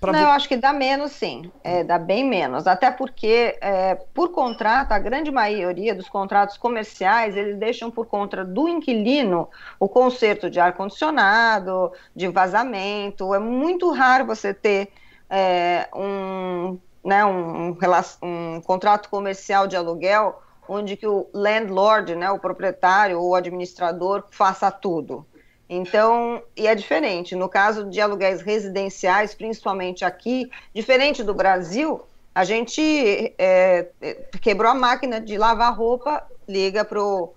[0.00, 0.12] Pra...
[0.12, 1.52] Não, eu acho que dá menos, sim.
[1.62, 2.66] É, dá bem menos.
[2.66, 8.42] Até porque, é, por contrato, a grande maioria dos contratos comerciais, eles deixam por conta
[8.42, 13.34] do inquilino o conserto de ar-condicionado, de vazamento.
[13.34, 14.90] É muito raro você ter
[15.28, 17.76] é, um, né, um, um,
[18.22, 24.24] um contrato comercial de aluguel onde que o landlord, né, o proprietário ou o administrador
[24.30, 25.26] faça tudo.
[25.72, 27.36] Então, e é diferente.
[27.36, 32.02] No caso de aluguéis residenciais, principalmente aqui, diferente do Brasil,
[32.34, 32.82] a gente
[33.38, 37.32] é, é quebrou a máquina de lavar roupa, liga para o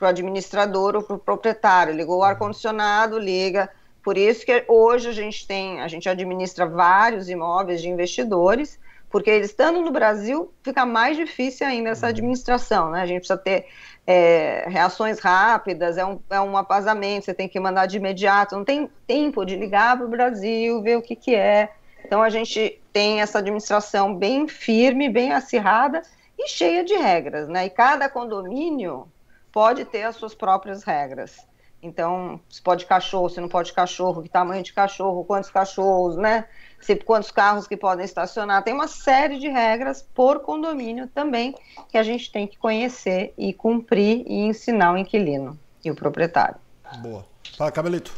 [0.00, 3.70] administrador ou para o proprietário, ligou o ar-condicionado, liga.
[4.02, 9.30] Por isso que hoje a gente tem, a gente administra vários imóveis de investidores, porque
[9.30, 13.02] eles estando no Brasil, fica mais difícil ainda essa administração, né?
[13.02, 13.66] A gente precisa ter
[14.06, 18.64] é, reações rápidas, é um, é um apazamento, você tem que mandar de imediato, não
[18.64, 21.72] tem tempo de ligar para o Brasil, ver o que, que é.
[22.04, 26.02] Então a gente tem essa administração bem firme, bem acirrada
[26.38, 27.66] e cheia de regras, né?
[27.66, 29.08] E cada condomínio
[29.50, 31.46] pode ter as suas próprias regras.
[31.82, 36.46] Então, se pode cachorro, se não pode cachorro, que tamanho de cachorro, quantos cachorros, né?
[36.80, 38.62] Se, quantos carros que podem estacionar.
[38.62, 41.54] Tem uma série de regras por condomínio também
[41.88, 46.56] que a gente tem que conhecer e cumprir e ensinar o inquilino e o proprietário.
[46.98, 47.24] Boa.
[47.56, 48.12] Fala, Cabelito.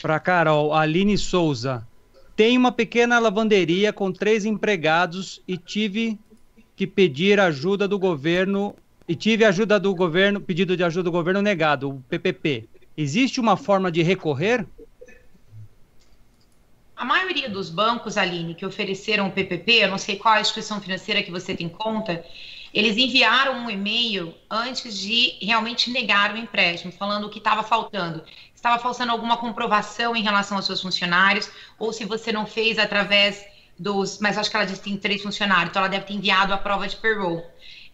[0.00, 1.86] Para Carol, Aline Souza.
[2.36, 6.18] Tem uma pequena lavanderia com três empregados e tive
[6.76, 8.74] que pedir ajuda do governo
[9.06, 12.68] e tive ajuda do governo, pedido de ajuda do governo negado, o PPP.
[12.96, 14.66] Existe uma forma de recorrer?
[16.96, 20.80] A maioria dos bancos, Aline, que ofereceram o PPP, eu não sei qual a instituição
[20.80, 22.24] financeira que você tem conta,
[22.72, 28.24] eles enviaram um e-mail antes de realmente negar o empréstimo, falando o que estava faltando.
[28.54, 33.44] Estava faltando alguma comprovação em relação aos seus funcionários, ou se você não fez através
[33.78, 34.18] dos.
[34.18, 36.58] Mas acho que ela disse que tem três funcionários, então ela deve ter enviado a
[36.58, 37.44] prova de payroll.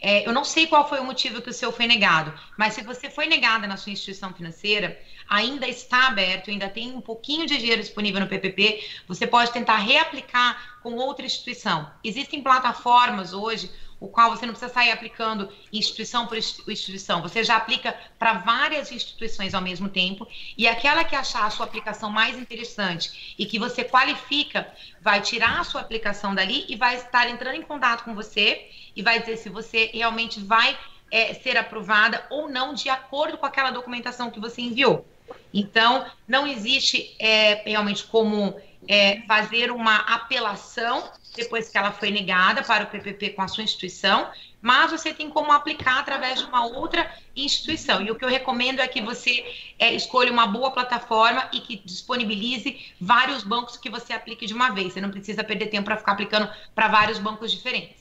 [0.00, 2.82] É, eu não sei qual foi o motivo que o seu foi negado, mas se
[2.82, 7.58] você foi negada na sua instituição financeira, ainda está aberto, ainda tem um pouquinho de
[7.58, 11.90] dinheiro disponível no PPP, você pode tentar reaplicar com outra instituição.
[12.02, 17.56] Existem plataformas hoje o qual você não precisa sair aplicando instituição por instituição, você já
[17.56, 22.38] aplica para várias instituições ao mesmo tempo, e aquela que achar a sua aplicação mais
[22.38, 24.66] interessante e que você qualifica,
[25.02, 29.02] vai tirar a sua aplicação dali e vai estar entrando em contato com você e
[29.02, 30.76] vai dizer se você realmente vai
[31.10, 35.06] é, ser aprovada ou não de acordo com aquela documentação que você enviou.
[35.52, 38.58] Então, não existe é, realmente como
[38.88, 43.64] é, fazer uma apelação depois que ela foi negada para o PPP com a sua
[43.64, 44.28] instituição,
[44.60, 48.02] mas você tem como aplicar através de uma outra instituição.
[48.02, 49.44] E o que eu recomendo é que você
[49.78, 54.70] é, escolha uma boa plataforma e que disponibilize vários bancos que você aplique de uma
[54.70, 54.92] vez.
[54.92, 57.96] Você não precisa perder tempo para ficar aplicando para vários bancos diferentes.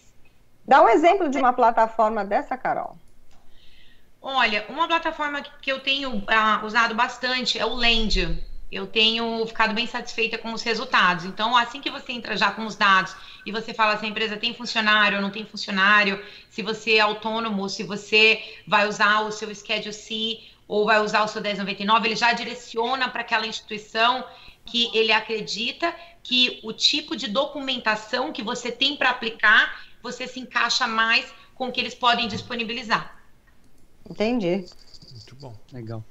[0.68, 2.98] Dá um exemplo de uma plataforma dessa, Carol.
[4.22, 9.73] Olha, uma plataforma que eu tenho uh, usado bastante é o Lend eu tenho ficado
[9.73, 11.25] bem satisfeita com os resultados.
[11.25, 14.38] Então, assim que você entra já com os dados e você fala se a empresa
[14.38, 19.32] tem funcionário ou não tem funcionário, se você é autônomo, se você vai usar o
[19.32, 24.23] seu Schedule C ou vai usar o seu 1099, ele já direciona para aquela instituição
[24.65, 30.39] que ele acredita que o tipo de documentação que você tem para aplicar, você se
[30.39, 33.19] encaixa mais com o que eles podem disponibilizar.
[34.08, 34.65] Entendi.
[35.12, 35.55] Muito bom.
[35.73, 36.03] Legal.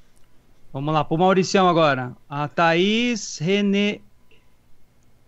[0.79, 2.17] Vamos lá, para o Mauricião agora.
[2.31, 4.01] A Thaís René...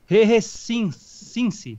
[0.06, 1.76] Rerecinci.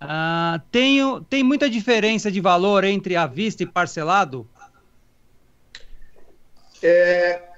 [0.00, 0.98] Ah, tem,
[1.30, 4.44] tem muita diferença de valor entre a vista e parcelado?
[6.82, 7.48] É,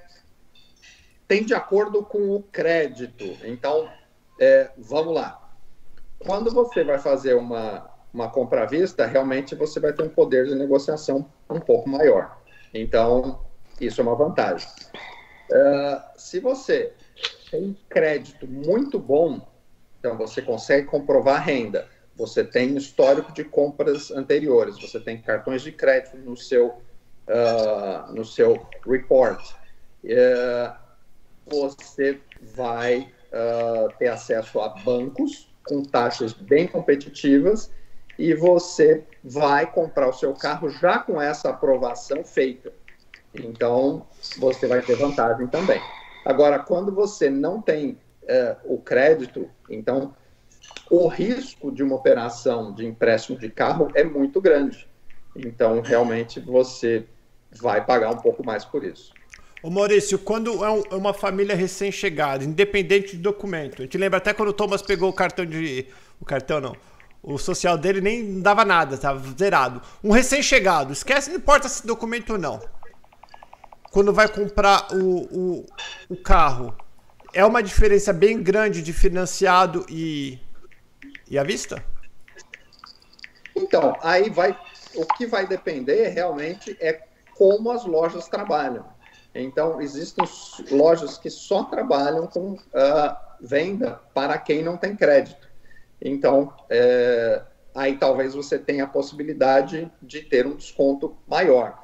[1.27, 3.25] tem de acordo com o crédito.
[3.43, 3.89] Então,
[4.39, 5.51] é, vamos lá.
[6.19, 10.45] Quando você vai fazer uma, uma compra à vista, realmente você vai ter um poder
[10.45, 12.37] de negociação um pouco maior.
[12.71, 14.67] Então, isso é uma vantagem.
[15.51, 16.93] Uh, se você
[17.49, 19.45] tem um crédito muito bom,
[19.99, 25.71] então você consegue comprovar renda, você tem histórico de compras anteriores, você tem cartões de
[25.71, 26.81] crédito no seu,
[27.27, 29.53] uh, no seu report.
[30.03, 30.73] Uh,
[31.45, 32.19] você
[32.55, 33.11] vai
[33.97, 37.71] ter acesso a bancos com taxas bem competitivas
[38.19, 42.73] e você vai comprar o seu carro já com essa aprovação feita.
[43.33, 44.05] Então,
[44.37, 45.81] você vai ter vantagem também.
[46.25, 50.13] Agora, quando você não tem uh, o crédito, então
[50.89, 54.87] o risco de uma operação de empréstimo de carro é muito grande.
[55.35, 57.05] Então, realmente, você
[57.59, 59.13] vai pagar um pouco mais por isso.
[59.63, 64.33] Ô Maurício, quando é, é uma família recém-chegada, independente de documento, a gente lembra até
[64.33, 65.87] quando o Thomas pegou o cartão de.
[66.19, 66.75] O cartão não.
[67.23, 69.81] O social dele nem dava nada, estava zerado.
[70.03, 72.59] Um recém-chegado, esquece, não importa se documento ou não.
[73.91, 75.65] Quando vai comprar o, o,
[76.09, 76.73] o carro,
[77.33, 80.39] é uma diferença bem grande de financiado e,
[81.29, 81.83] e à vista?
[83.55, 84.57] Então, aí vai.
[84.95, 87.01] O que vai depender realmente é
[87.37, 88.85] como as lojas trabalham.
[89.33, 90.25] Então, existem
[90.69, 95.49] lojas que só trabalham com uh, venda para quem não tem crédito.
[96.01, 97.41] Então, é,
[97.73, 101.80] aí talvez você tenha a possibilidade de ter um desconto maior.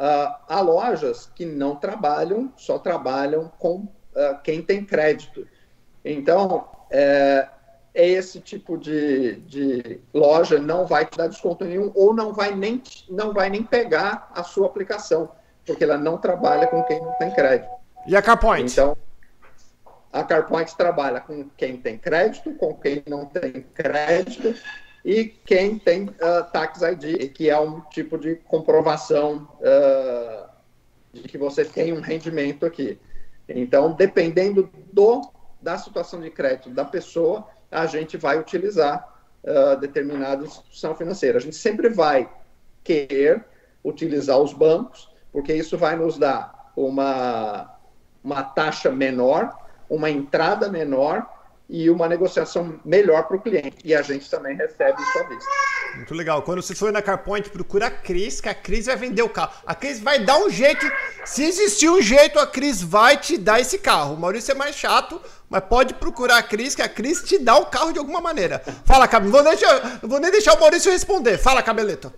[0.00, 5.46] Uh, há lojas que não trabalham, só trabalham com uh, quem tem crédito.
[6.02, 7.46] Então, é,
[7.94, 12.82] esse tipo de, de loja não vai te dar desconto nenhum ou não vai nem,
[13.10, 15.32] não vai nem pegar a sua aplicação,
[15.66, 17.70] porque ela não trabalha com quem não tem crédito.
[18.06, 18.72] E a CarPoint?
[18.72, 18.96] Então,
[20.10, 24.54] a CarPoint trabalha com quem tem crédito, com quem não tem crédito
[25.04, 30.48] e quem tem uh, Tax ID, que é um tipo de comprovação uh,
[31.12, 32.98] de que você tem um rendimento aqui.
[33.48, 35.22] Então, dependendo do,
[35.60, 39.08] da situação de crédito da pessoa, a gente vai utilizar
[39.42, 41.38] uh, determinada instituição financeira.
[41.38, 42.30] A gente sempre vai
[42.84, 43.44] querer
[43.82, 47.74] utilizar os bancos, porque isso vai nos dar uma,
[48.22, 49.56] uma taxa menor,
[49.88, 51.26] uma entrada menor
[51.70, 53.76] e uma negociação melhor para o cliente.
[53.84, 55.50] E a gente também recebe isso à vista.
[55.94, 56.42] Muito legal.
[56.42, 59.52] Quando você for na CarPoint, procura a Cris, que a Cris vai vender o carro.
[59.64, 60.84] A Cris vai dar um jeito.
[61.24, 64.14] Se existir um jeito, a Cris vai te dar esse carro.
[64.14, 67.56] O Maurício é mais chato, mas pode procurar a Cris, que a Cris te dá
[67.56, 68.58] o carro de alguma maneira.
[68.84, 69.32] Fala, Cabelo.
[69.32, 71.38] Não vou, deixar, não vou nem deixar o Maurício responder.
[71.38, 72.12] Fala, Cabeleto.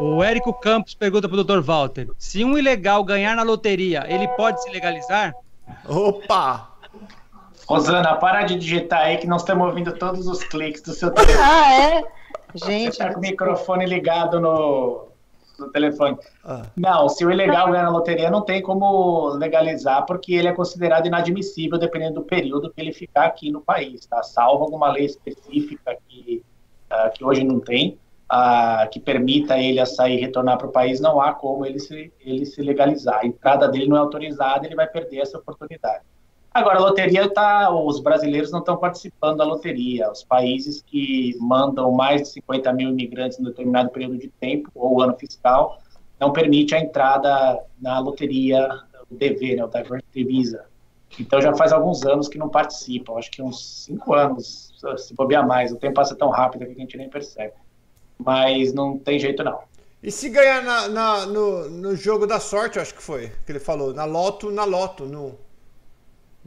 [0.00, 1.60] O Érico Campos pergunta pro Dr.
[1.60, 5.32] Walter: se um ilegal ganhar na loteria, ele pode se legalizar?
[5.86, 6.73] Opa!
[7.66, 11.38] Rosana, para de digitar aí que nós estamos ouvindo todos os cliques do seu telefone.
[11.44, 12.04] Ah, é?
[12.54, 12.96] Gente.
[12.96, 15.08] Você tá com o microfone ligado no,
[15.58, 16.16] no telefone.
[16.44, 16.62] Ah.
[16.76, 21.06] Não, se o ilegal ganhar na loteria, não tem como legalizar, porque ele é considerado
[21.06, 24.22] inadmissível dependendo do período que ele ficar aqui no país, tá?
[24.22, 26.42] Salvo alguma lei específica que,
[26.92, 27.98] uh, que hoje não tem,
[28.30, 31.78] uh, que permita ele a sair e retornar para o país, não há como ele
[31.80, 33.20] se, ele se legalizar.
[33.20, 36.04] A entrada dele não é autorizada, ele vai perder essa oportunidade.
[36.54, 40.08] Agora, a loteria tá, os brasileiros não estão participando da loteria.
[40.08, 45.02] Os países que mandam mais de 50 mil imigrantes em determinado período de tempo ou
[45.02, 45.80] ano fiscal
[46.20, 48.68] não permite a entrada na loteria,
[49.10, 50.64] o DV, né, o Diversity Visa.
[51.18, 55.44] Então já faz alguns anos que não participam, acho que uns cinco anos, se bobear
[55.44, 55.72] mais.
[55.72, 57.54] O tempo passa tão rápido que a gente nem percebe.
[58.16, 59.58] Mas não tem jeito não.
[60.00, 63.58] E se ganhar na, na no, no jogo da sorte, acho que foi, que ele
[63.58, 65.36] falou, na loto, na loto, no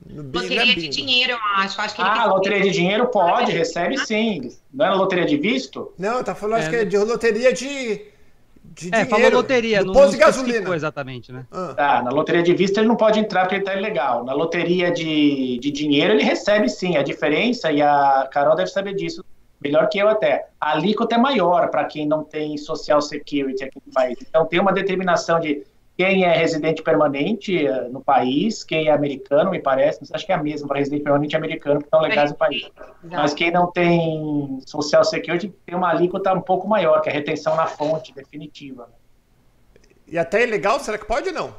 [0.09, 1.79] loteria de dinheiro, eu acho.
[1.81, 4.51] acho que ah, loteria de dinheiro pode, recebe sim.
[4.73, 5.93] Não é loteria de visto?
[5.97, 6.61] Não, tá falando, é.
[6.61, 8.17] acho que é de loteria de.
[8.63, 10.75] De é, dinheiro, falou loteria, no posto de gasolina.
[10.75, 11.45] Exatamente, né?
[11.51, 11.73] Ah.
[11.75, 14.23] Tá, na loteria de vista ele não pode entrar porque ele tá ilegal.
[14.23, 16.95] Na loteria de, de dinheiro ele recebe sim.
[16.95, 19.23] A diferença, e a Carol deve saber disso
[19.61, 23.81] melhor que eu até, a alíquota é maior para quem não tem social security aqui
[23.85, 24.17] no país.
[24.21, 25.63] Então tem uma determinação de
[25.97, 30.35] quem é residente permanente eh, no país, quem é americano, me parece, acho que é
[30.35, 32.69] a mesma para residente permanente americano que estão legais no país.
[33.03, 37.15] Mas quem não tem social security tem uma alíquota um pouco maior, que é a
[37.15, 38.87] retenção na fonte definitiva.
[40.05, 41.55] E até ilegal, será que pode ou não?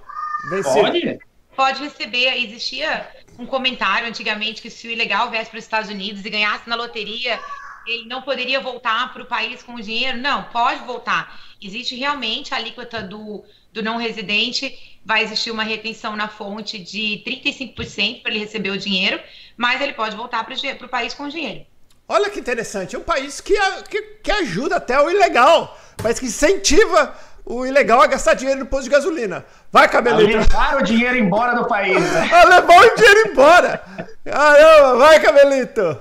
[0.51, 0.83] Vencer.
[0.83, 1.19] Pode.
[1.57, 2.33] Pode receber.
[2.45, 6.69] Existia um comentário antigamente que se o ilegal viesse para os Estados Unidos e ganhasse
[6.69, 7.41] na loteria,
[7.85, 10.17] ele não poderia voltar para o país com o dinheiro.
[10.19, 11.41] Não, pode voltar.
[11.61, 13.45] Existe realmente a alíquota do
[13.79, 18.79] do não residente, vai existir uma retenção na fonte de 35% para ele receber o
[18.79, 19.21] dinheiro,
[19.57, 21.65] mas ele pode voltar para o país com o dinheiro.
[22.09, 23.55] Olha que interessante, é um país que,
[23.89, 27.15] que, que ajuda até o ilegal, país que incentiva
[27.45, 29.45] o ilegal a gastar dinheiro no posto de gasolina.
[29.71, 30.39] Vai, cabelito.
[30.39, 31.99] Levar o dinheiro embora do país.
[31.99, 32.31] Né?
[32.33, 33.83] a levar o dinheiro embora.
[34.25, 35.99] Caramba, vai, cabelito.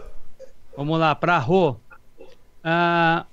[0.75, 1.78] Vamos lá, para Rô.
[2.19, 3.25] Uh,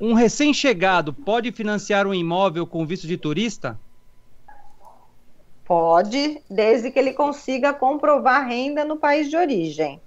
[0.00, 3.78] um recém-chegado pode financiar um imóvel com visto de turista?
[5.64, 10.00] Pode, desde que ele consiga comprovar renda no país de origem.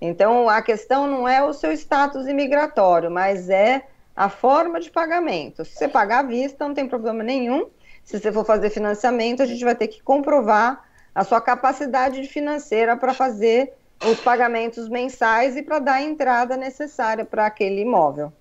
[0.00, 5.64] Então, a questão não é o seu status imigratório, mas é a forma de pagamento.
[5.64, 7.68] Se você pagar à vista, não tem problema nenhum.
[8.04, 12.96] Se você for fazer financiamento, a gente vai ter que comprovar a sua capacidade financeira
[12.96, 13.72] para fazer
[14.04, 18.32] os pagamentos mensais e para dar a entrada necessária para aquele imóvel.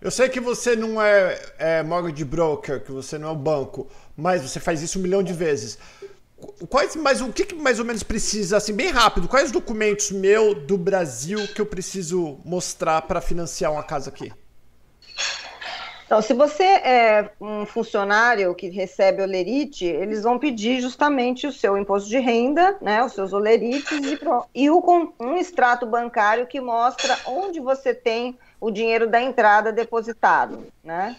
[0.00, 3.86] Eu sei que você não é, é mortgage broker, que você não é o banco,
[4.16, 5.76] mas você faz isso um milhão de vezes.
[6.70, 10.54] Quais, mas o que, que mais ou menos precisa, assim, bem rápido, quais documentos meu
[10.54, 14.32] do Brasil que eu preciso mostrar para financiar uma casa aqui?
[16.10, 21.78] Então, se você é um funcionário que recebe olerite, eles vão pedir justamente o seu
[21.78, 24.18] imposto de renda, né, os seus olerites e,
[24.52, 24.82] e o,
[25.20, 31.14] um extrato bancário que mostra onde você tem o dinheiro da entrada depositado, né?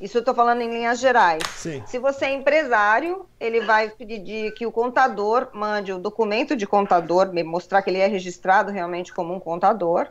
[0.00, 1.42] Isso eu estou falando em linhas gerais.
[1.54, 1.82] Sim.
[1.86, 7.30] Se você é empresário, ele vai pedir que o contador mande o documento de contador,
[7.44, 10.08] mostrar que ele é registrado realmente como um contador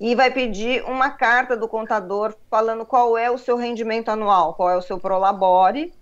[0.00, 4.70] e vai pedir uma carta do contador falando qual é o seu rendimento anual, qual
[4.70, 5.92] é o seu prolabore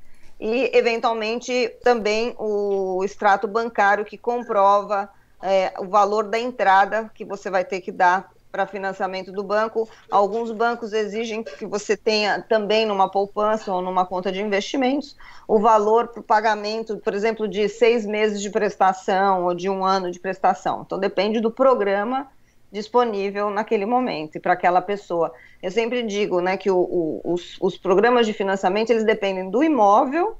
[0.40, 5.08] e, eventualmente, também o extrato bancário que comprova
[5.42, 9.88] é, o valor da entrada que você vai ter que dar para financiamento do banco.
[10.10, 15.16] Alguns bancos exigem que você tenha também numa poupança ou numa conta de investimentos
[15.48, 19.84] o valor para o pagamento, por exemplo, de seis meses de prestação ou de um
[19.84, 20.82] ano de prestação.
[20.84, 22.28] Então, depende do programa
[22.72, 25.32] disponível naquele momento e para aquela pessoa.
[25.62, 29.62] Eu sempre digo, né, que o, o, os, os programas de financiamento eles dependem do
[29.62, 30.38] imóvel,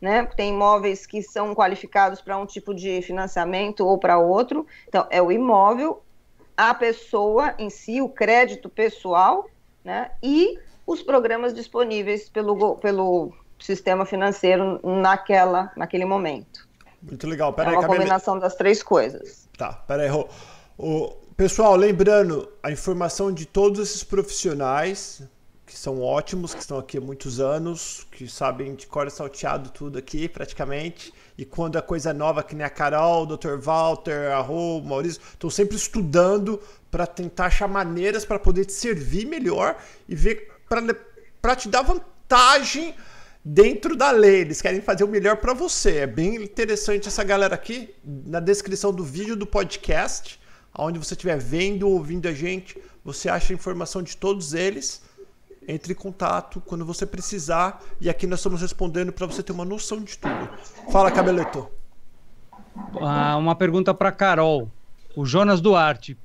[0.00, 0.24] né?
[0.36, 4.66] Tem imóveis que são qualificados para um tipo de financiamento ou para outro.
[4.86, 6.02] Então, é o imóvel,
[6.56, 9.48] a pessoa em si, o crédito pessoal,
[9.82, 10.10] né?
[10.22, 16.68] E os programas disponíveis pelo, pelo sistema financeiro naquela, naquele momento.
[17.02, 17.52] Muito legal.
[17.52, 19.48] Pera é uma combinação das três coisas.
[19.56, 20.10] Tá, peraí.
[20.10, 20.28] O,
[20.78, 25.20] o, Pessoal, lembrando a informação de todos esses profissionais
[25.66, 29.98] que são ótimos, que estão aqui há muitos anos, que sabem de cor salteado tudo
[29.98, 31.12] aqui praticamente.
[31.36, 33.56] E quando é coisa nova, que nem a Carol, o Dr.
[33.58, 38.72] Walter, a Rô, o Maurício, estão sempre estudando para tentar achar maneiras para poder te
[38.72, 39.76] servir melhor
[40.08, 40.52] e ver
[41.42, 42.94] para te dar vantagem
[43.44, 44.42] dentro da lei.
[44.42, 45.96] Eles querem fazer o melhor para você.
[45.96, 47.92] É bem interessante essa galera aqui.
[48.04, 50.43] Na descrição do vídeo do podcast
[50.74, 55.02] aonde você estiver vendo ou ouvindo a gente, você acha a informação de todos eles.
[55.66, 59.64] Entre em contato quando você precisar e aqui nós estamos respondendo para você ter uma
[59.64, 60.50] noção de tudo.
[60.92, 61.66] Fala, Cabeleto.
[63.00, 64.70] Ah, uma pergunta para Carol.
[65.16, 66.18] O Jonas Duarte.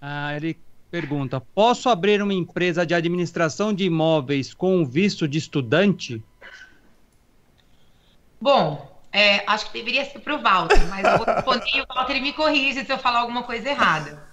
[0.00, 0.56] Ah, ele
[0.90, 6.22] pergunta: Posso abrir uma empresa de administração de imóveis com visto de estudante?
[8.40, 11.86] Bom, é, acho que deveria ser para o Walter, mas eu vou responder e o
[11.88, 14.30] Walter me corrige se eu falar alguma coisa errada.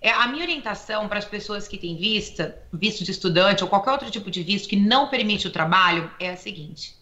[0.00, 3.92] É, a minha orientação para as pessoas que têm vista, visto de estudante ou qualquer
[3.92, 6.94] outro tipo de visto que não permite o trabalho é a seguinte.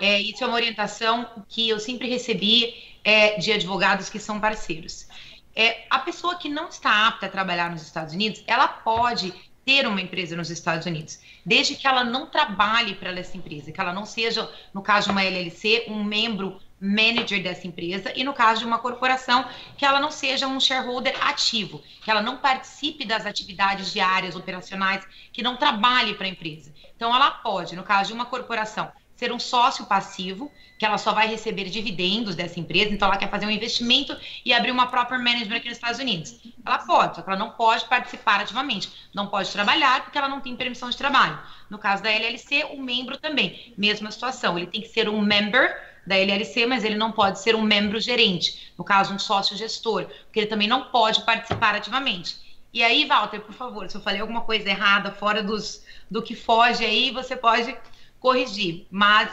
[0.00, 5.06] É, isso é uma orientação que eu sempre recebi é, de advogados que são parceiros.
[5.54, 9.86] É, a pessoa que não está apta a trabalhar nos Estados Unidos, ela pode ter
[9.86, 11.18] uma empresa nos Estados Unidos,
[11.48, 15.12] desde que ela não trabalhe para essa empresa, que ela não seja, no caso de
[15.12, 19.98] uma LLC, um membro manager dessa empresa e no caso de uma corporação que ela
[19.98, 25.56] não seja um shareholder ativo, que ela não participe das atividades diárias operacionais, que não
[25.56, 26.72] trabalhe para a empresa.
[26.94, 30.48] Então ela pode, no caso de uma corporação, ser um sócio passivo,
[30.78, 34.52] que ela só vai receber dividendos dessa empresa, então ela quer fazer um investimento e
[34.52, 36.38] abrir uma própria management aqui nos Estados Unidos.
[36.64, 40.40] Ela pode, só que ela não pode participar ativamente, não pode trabalhar porque ela não
[40.40, 41.36] tem permissão de trabalho.
[41.68, 45.76] No caso da LLC, o membro também, mesma situação, ele tem que ser um member
[46.06, 50.04] da LLC, mas ele não pode ser um membro gerente, no caso um sócio gestor,
[50.26, 52.36] porque ele também não pode participar ativamente.
[52.72, 56.36] E aí, Walter, por favor, se eu falei alguma coisa errada fora dos, do que
[56.36, 57.76] foge aí, você pode
[58.20, 58.86] corrigir.
[58.90, 59.30] Mas.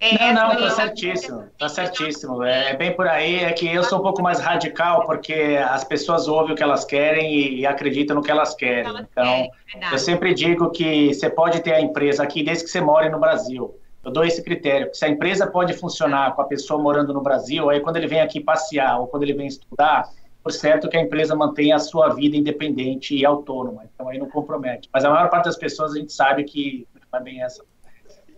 [0.00, 2.44] É não, não, tá certíssimo, tá certíssimo.
[2.44, 5.82] É, é bem por aí, é que eu sou um pouco mais radical, porque as
[5.82, 8.92] pessoas ouvem o que elas querem e, e acreditam no que elas querem.
[9.10, 9.48] Então,
[9.90, 13.18] eu sempre digo que você pode ter a empresa aqui desde que você more no
[13.18, 13.74] Brasil.
[14.04, 17.68] Eu dou esse critério, se a empresa pode funcionar com a pessoa morando no Brasil,
[17.68, 20.08] aí quando ele vem aqui passear ou quando ele vem estudar,
[20.42, 23.84] por certo que a empresa mantenha a sua vida independente e autônoma.
[23.92, 24.88] Então aí não compromete.
[24.92, 27.62] Mas a maior parte das pessoas a gente sabe que não é bem essa.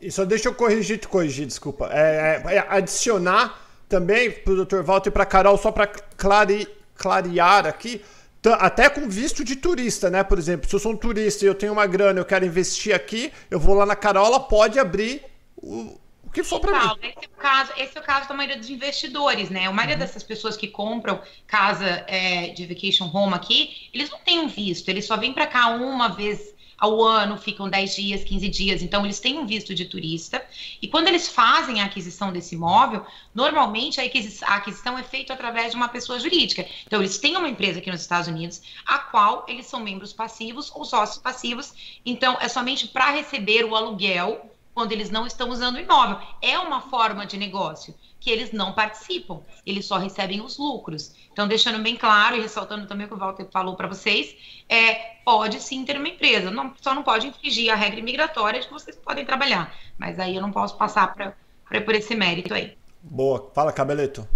[0.01, 1.91] E só deixa eu corrigir, te corrigir, desculpa.
[1.93, 4.83] É, é, é adicionar também para o Dr.
[4.83, 8.03] Walter e para Carol, só para clare, clarear aqui,
[8.45, 10.23] até com visto de turista, né?
[10.23, 12.95] Por exemplo, se eu sou um turista e eu tenho uma grana, eu quero investir
[12.95, 15.23] aqui, eu vou lá na Carol, ela pode abrir
[15.57, 17.01] o O que for para mim.
[17.03, 19.67] Esse é, o caso, esse é o caso da maioria dos investidores, né?
[19.67, 20.01] A maioria uhum.
[20.01, 24.89] dessas pessoas que compram casa é, de vacation home aqui, eles não têm um visto,
[24.89, 29.05] eles só vêm para cá uma vez ao ano, ficam 10 dias, 15 dias, então
[29.05, 30.43] eles têm um visto de turista.
[30.81, 33.05] E quando eles fazem a aquisição desse imóvel,
[33.35, 36.67] normalmente a aquisição é feita através de uma pessoa jurídica.
[36.87, 40.73] Então eles têm uma empresa aqui nos Estados Unidos, a qual eles são membros passivos
[40.75, 45.77] ou sócios passivos, então é somente para receber o aluguel quando eles não estão usando
[45.77, 46.19] o imóvel.
[46.41, 51.15] É uma forma de negócio que eles não participam, eles só recebem os lucros.
[51.33, 54.37] Então, deixando bem claro e ressaltando também o que o Walter falou para vocês,
[54.69, 54.95] é,
[55.25, 58.73] pode sim ter uma empresa, não, só não pode infringir a regra imigratória de que
[58.73, 59.75] vocês podem trabalhar.
[59.99, 61.35] Mas aí eu não posso passar pra,
[61.69, 62.77] pra, por esse mérito aí.
[63.03, 63.51] Boa.
[63.55, 64.29] Fala, Cabeleto.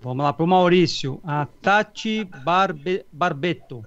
[0.00, 1.20] Vamos lá para o Maurício.
[1.22, 3.84] A Tati Barbe, Barbeto.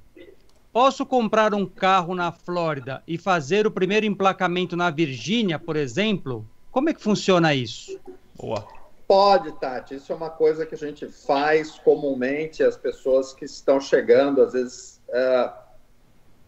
[0.72, 6.46] Posso comprar um carro na Flórida e fazer o primeiro emplacamento na Virgínia, por exemplo?
[6.72, 8.00] Como é que funciona isso?
[8.38, 8.68] Boa.
[9.08, 9.96] Pode, Tati.
[9.96, 12.64] Isso é uma coisa que a gente faz comumente.
[12.64, 15.54] As pessoas que estão chegando, às vezes, uh,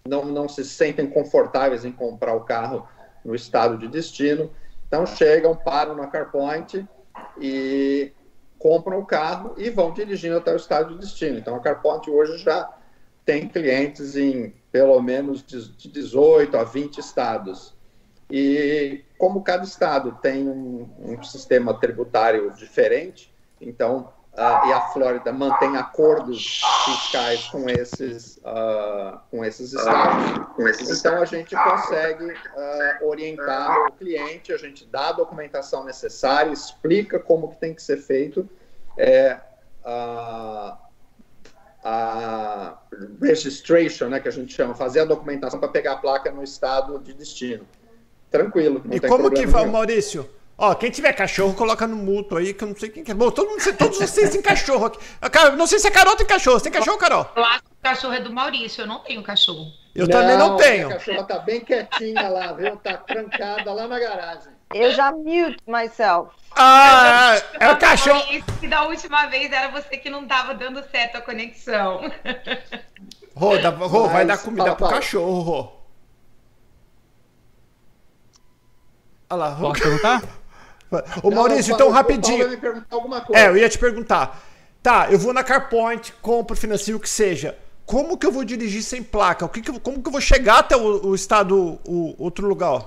[0.08, 2.88] não, não se sentem confortáveis em comprar o carro
[3.24, 4.52] no estado de destino.
[4.88, 6.88] Então, chegam, param na CarPoint
[7.40, 8.12] e
[8.58, 11.38] compram o carro e vão dirigindo até o estado de destino.
[11.38, 12.74] Então, a CarPoint hoje já
[13.24, 17.77] tem clientes em pelo menos de 18 a 20 estados.
[18.30, 25.32] E como cada estado tem um, um sistema tributário diferente, então uh, e a Flórida
[25.32, 33.88] mantém acordos fiscais com esses uh, com esses estados, então a gente consegue uh, orientar
[33.88, 38.48] o cliente, a gente dá a documentação necessária, explica como que tem que ser feito.
[39.00, 39.40] É,
[41.84, 42.78] a
[43.22, 47.00] registration, né, que a gente chama, fazer a documentação para pegar a placa no estado
[47.00, 47.66] de destino
[48.30, 48.82] tranquilo.
[48.92, 50.30] e como que vai, Maurício?
[50.60, 53.14] Ó, quem tiver cachorro, coloca no mútuo aí, que eu não sei quem que é.
[53.14, 55.00] Bom, todo mundo, todos vocês têm cachorro aqui.
[55.56, 56.58] Não sei se a Carol tem cachorro.
[56.58, 57.30] Você tem cachorro, Carol?
[57.36, 59.68] Eu acho que o cachorro é do Maurício, eu não tenho cachorro.
[59.94, 60.88] Eu não, também não tenho.
[60.88, 62.76] A cachorra tá bem quietinha lá, viu?
[62.78, 64.52] Tá trancada lá na garagem.
[64.74, 66.32] Eu já mute myself.
[66.56, 68.24] Ah, é o cachorro.
[68.62, 72.12] E da última vez era você que não tava dando certo a conexão.
[73.36, 73.52] Rô,
[73.88, 75.00] Rô vai dar comida fala, pro fala.
[75.00, 75.77] cachorro, Rô.
[79.30, 79.56] Olha lá.
[79.56, 80.24] Posso perguntar?
[81.22, 82.48] Ô Maurício, então rapidinho.
[83.34, 84.42] É, eu ia te perguntar.
[84.82, 87.58] Tá, eu vou na CarPoint, compro, financio o que seja.
[87.86, 89.46] Como que eu vou dirigir sem placa?
[89.46, 92.86] O que que, como que eu vou chegar até o, o estado, o outro lugar?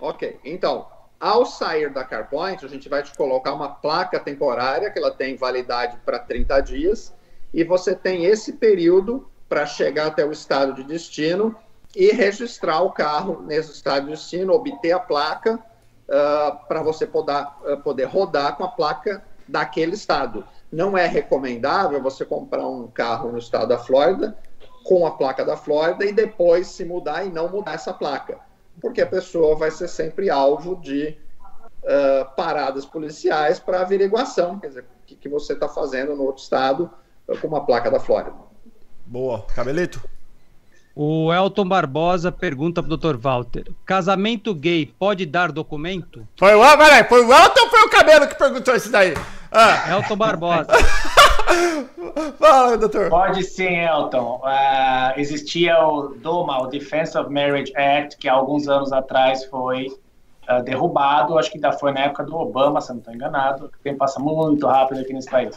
[0.00, 0.86] Ok, então,
[1.18, 5.36] ao sair da CarPoint, a gente vai te colocar uma placa temporária, que ela tem
[5.36, 7.12] validade para 30 dias,
[7.52, 11.56] e você tem esse período para chegar até o estado de destino
[11.94, 17.46] e registrar o carro nesse estado de destino, obter a placa uh, para você poder,
[17.64, 20.44] uh, poder rodar com a placa daquele estado.
[20.70, 24.36] Não é recomendável você comprar um carro no estado da Flórida
[24.84, 28.38] com a placa da Flórida e depois se mudar e não mudar essa placa,
[28.80, 31.16] porque a pessoa vai ser sempre alvo de
[31.82, 36.42] uh, paradas policiais para averiguação, quer dizer, o que, que você está fazendo no outro
[36.42, 36.90] estado
[37.40, 38.36] com uma placa da Flórida.
[39.04, 39.42] Boa.
[39.54, 40.00] Cabelito?
[41.00, 43.16] O Elton Barbosa pergunta pro Dr.
[43.16, 46.26] Walter: casamento gay pode dar documento?
[46.36, 49.14] Foi o, peraí, foi o Elton ou foi o Cabelo que perguntou isso daí?
[49.52, 49.92] Ah.
[49.92, 50.72] Elton Barbosa.
[52.36, 53.10] Fala, doutor.
[53.10, 54.40] Pode sim, Elton.
[54.42, 59.86] Uh, existia o DOMA, o Defense of Marriage Act, que há alguns anos atrás foi
[60.50, 61.38] uh, derrubado.
[61.38, 63.66] Acho que ainda foi na época do Obama, se não estou enganado.
[63.66, 65.56] O tempo passa muito rápido aqui nesse país.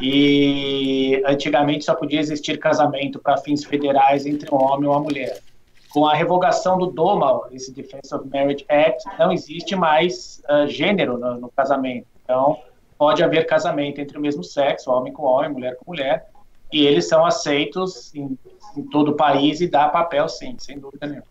[0.00, 5.40] E antigamente só podia existir casamento para fins federais entre um homem e uma mulher.
[5.90, 11.16] Com a revogação do DOMA, esse Defense of Marriage Act, não existe mais uh, gênero
[11.16, 12.08] no, no, casamento.
[12.24, 12.58] Então,
[12.98, 16.26] pode haver casamento entre o mesmo sexo, homem com homem, mulher com mulher,
[16.72, 18.36] e eles são aceitos em,
[18.76, 21.26] em todo o país e dá papel, sim, sem dúvida nenhuma.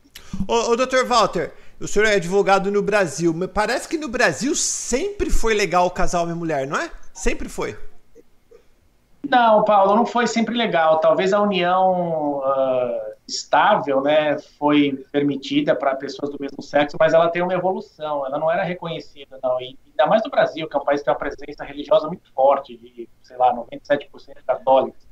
[0.47, 1.51] Ô, ô doutor Walter,
[1.81, 6.21] o senhor é advogado no Brasil, mas parece que no Brasil sempre foi legal casar
[6.21, 6.89] homem e mulher, não é?
[7.13, 7.77] Sempre foi.
[9.29, 10.99] Não, Paulo, não foi sempre legal.
[10.99, 17.29] Talvez a união uh, estável, né, foi permitida para pessoas do mesmo sexo, mas ela
[17.29, 18.25] tem uma evolução.
[18.25, 19.59] Ela não era reconhecida, não.
[19.61, 22.31] E ainda mais no Brasil, que é um país que tem uma presença religiosa muito
[22.33, 24.09] forte, de, sei lá, 97%
[24.45, 25.07] católicos.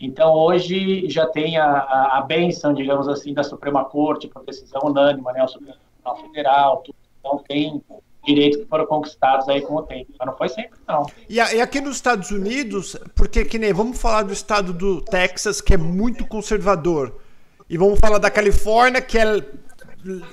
[0.00, 4.80] Então, hoje já tem a, a, a benção, digamos assim, da Suprema Corte, por decisão
[4.84, 6.96] unânime, né, o Supremo Tribunal Federal, tudo.
[7.20, 7.82] Então, tem
[8.24, 10.12] direitos que foram conquistados aí com o tempo.
[10.18, 11.06] Mas não foi sempre, não.
[11.28, 15.74] E, aqui nos Estados Unidos, porque que nem vamos falar do estado do Texas, que
[15.74, 17.20] é muito conservador,
[17.68, 19.42] e vamos falar da Califórnia, que é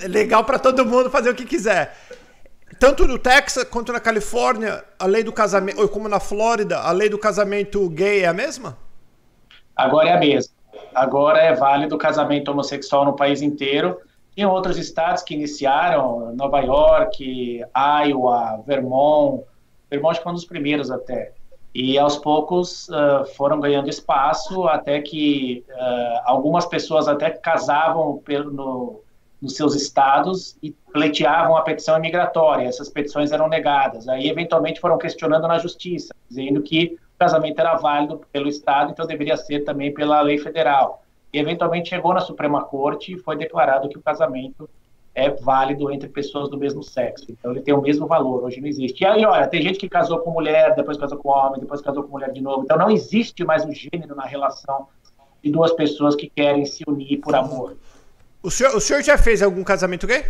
[0.07, 1.95] legal para todo mundo fazer o que quiser.
[2.79, 6.91] tanto no Texas quanto na Califórnia, a lei do casamento, ou como na Flórida, a
[6.91, 8.77] lei do casamento gay é a mesma?
[9.75, 10.53] Agora é a mesma.
[10.93, 13.97] Agora é válido o casamento homossexual no país inteiro.
[14.35, 17.63] Tem outros estados que iniciaram, Nova York,
[18.05, 19.45] Iowa, Vermont.
[19.89, 21.31] Vermont foi um dos primeiros até.
[21.73, 28.51] E aos poucos uh, foram ganhando espaço até que uh, algumas pessoas até casavam pelo,
[28.51, 29.01] no,
[29.41, 32.67] nos seus estados e pleiteavam a petição imigratória.
[32.67, 34.07] Essas petições eram negadas.
[34.07, 39.07] Aí, eventualmente, foram questionando na justiça, dizendo que o casamento era válido pelo estado, então
[39.07, 41.04] deveria ser também pela lei federal.
[41.35, 44.69] E, eventualmente, chegou na Suprema Corte e foi declarado que o casamento
[45.13, 47.25] é válido entre pessoas do mesmo sexo.
[47.29, 48.45] Então, ele tem o mesmo valor.
[48.45, 49.03] Hoje não existe.
[49.03, 52.03] E aí, olha, tem gente que casou com mulher, depois casou com homem, depois casou
[52.03, 52.63] com mulher de novo.
[52.63, 54.87] Então, não existe mais o gênero na relação
[55.43, 57.75] de duas pessoas que querem se unir por amor.
[58.41, 60.23] O senhor, o senhor já fez algum casamento gay?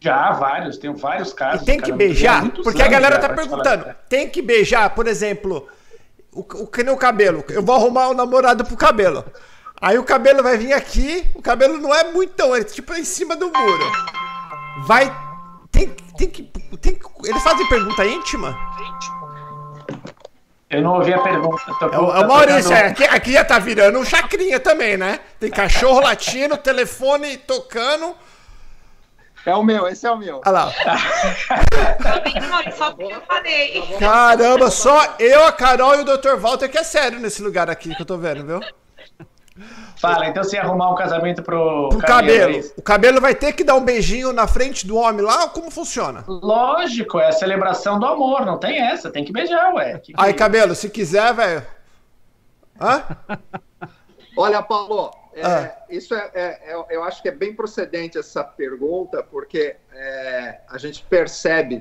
[0.00, 1.62] Já, vários, tenho vários casos.
[1.62, 2.50] E tem que beijar?
[2.50, 3.94] Porque a galera tá perguntando.
[4.08, 5.68] Tem que beijar, por exemplo,
[6.32, 7.44] o, o que no cabelo.
[7.48, 9.24] Eu vou arrumar um namorado pro cabelo.
[9.80, 13.04] Aí o cabelo vai vir aqui, o cabelo não é muito tão, é tipo em
[13.04, 13.92] cima do muro.
[14.86, 15.14] Vai.
[15.70, 16.42] Tem, tem que.
[16.80, 18.56] Tem, eles fazem pergunta íntima?
[20.68, 21.62] Eu não ouvi a pergunta.
[21.78, 25.20] Tô, é, o, o Maurício, é, aqui, aqui já tá virando um chacrinha também, né?
[25.38, 28.14] Tem cachorro latindo, telefone tocando.
[29.46, 30.42] É o meu, esse é o meu.
[30.44, 30.72] Olha lá.
[32.76, 33.82] só porque eu falei.
[33.98, 36.36] Caramba, só eu, a Carol e o Dr.
[36.36, 38.60] Walter que é sério nesse lugar aqui que eu tô vendo, viu?
[39.96, 42.56] Fala, então se arrumar um casamento pro, pro cabelo.
[42.56, 45.50] É o cabelo vai ter que dar um beijinho na frente do homem lá ou
[45.50, 46.24] como funciona?
[46.26, 49.98] Lógico, é a celebração do amor, não tem essa, tem que beijar, ué.
[49.98, 51.66] Que que Aí, é cabelo, se quiser, velho.
[52.80, 53.02] Hã?
[54.36, 55.76] Olha, Paulo, é, ah.
[55.90, 60.78] isso é, é, é, eu acho que é bem procedente essa pergunta, porque é, a
[60.78, 61.80] gente percebe,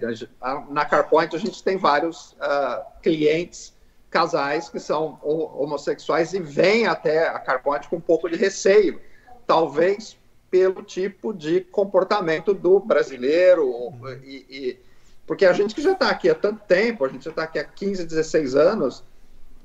[0.70, 3.77] na CarPoint a gente tem vários uh, clientes
[4.10, 9.02] casais que são homossexuais e vêm até a Carpote com um pouco de receio,
[9.46, 10.18] talvez
[10.50, 13.94] pelo tipo de comportamento do brasileiro,
[14.24, 14.80] e, e
[15.26, 17.60] porque a gente que já está aqui há tanto tempo, a gente já está aqui
[17.60, 19.04] há 15, 16 anos,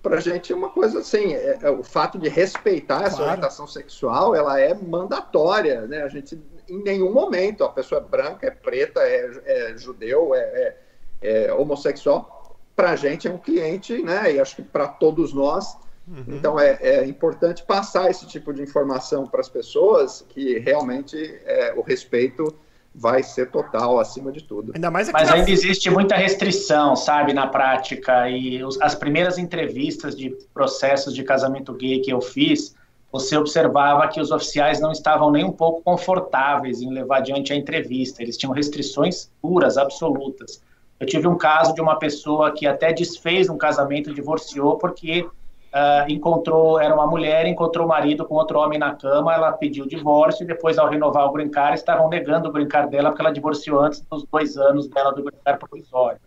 [0.03, 3.07] para a gente é uma coisa assim, é, é, o fato de respeitar claro.
[3.14, 6.03] essa orientação sexual, ela é mandatória, né?
[6.03, 10.40] A gente, em nenhum momento, a pessoa é branca, é preta, é, é judeu, é,
[10.40, 12.41] é, é homossexual,
[12.83, 14.35] para a gente é um cliente, né?
[14.35, 15.78] E acho que para todos nós.
[16.09, 16.24] Uhum.
[16.26, 21.72] Então é, é, importante passar esse tipo de informação para as pessoas que realmente é,
[21.76, 22.53] o respeito
[22.93, 24.72] vai ser total acima de tudo.
[24.74, 28.28] Ainda mais Mas ainda existe muita restrição, sabe, na prática.
[28.28, 32.74] E os, as primeiras entrevistas de processos de casamento gay que eu fiz,
[33.12, 37.57] você observava que os oficiais não estavam nem um pouco confortáveis em levar adiante a
[37.57, 38.24] entrevista.
[38.24, 40.61] Eles tinham restrições puras, absolutas.
[41.03, 46.09] Eu tive um caso de uma pessoa que até desfez um casamento, divorciou, porque uh,
[46.09, 50.45] encontrou, era uma mulher, encontrou o marido com outro homem na cama, ela pediu divórcio
[50.45, 54.01] e depois, ao renovar o brincar, estavam negando o brincar dela porque ela divorciou antes
[54.09, 56.21] dos dois anos dela do brincar provisório.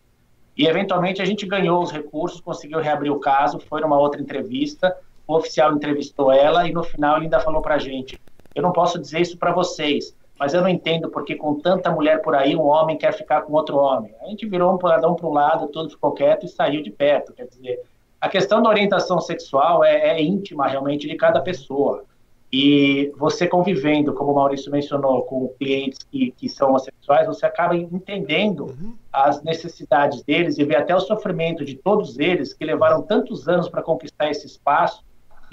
[0.58, 4.94] E, eventualmente, a gente ganhou os recursos, conseguiu reabrir o caso, foi numa outra entrevista,
[5.26, 8.20] o oficial entrevistou ela e, no final, ele ainda falou para a gente,
[8.54, 12.22] eu não posso dizer isso para vocês, mas eu não entendo porque com tanta mulher
[12.22, 14.14] por aí, um homem quer ficar com outro homem.
[14.22, 17.34] A gente virou um um para o lado, todo ficou quieto e saiu de perto.
[17.34, 17.82] Quer dizer,
[18.20, 22.04] a questão da orientação sexual é, é íntima realmente de cada pessoa.
[22.52, 27.76] E você convivendo, como o Maurício mencionou, com clientes que, que são homossexuais, você acaba
[27.76, 28.94] entendendo uhum.
[29.12, 33.68] as necessidades deles e vê até o sofrimento de todos eles que levaram tantos anos
[33.68, 35.04] para conquistar esse espaço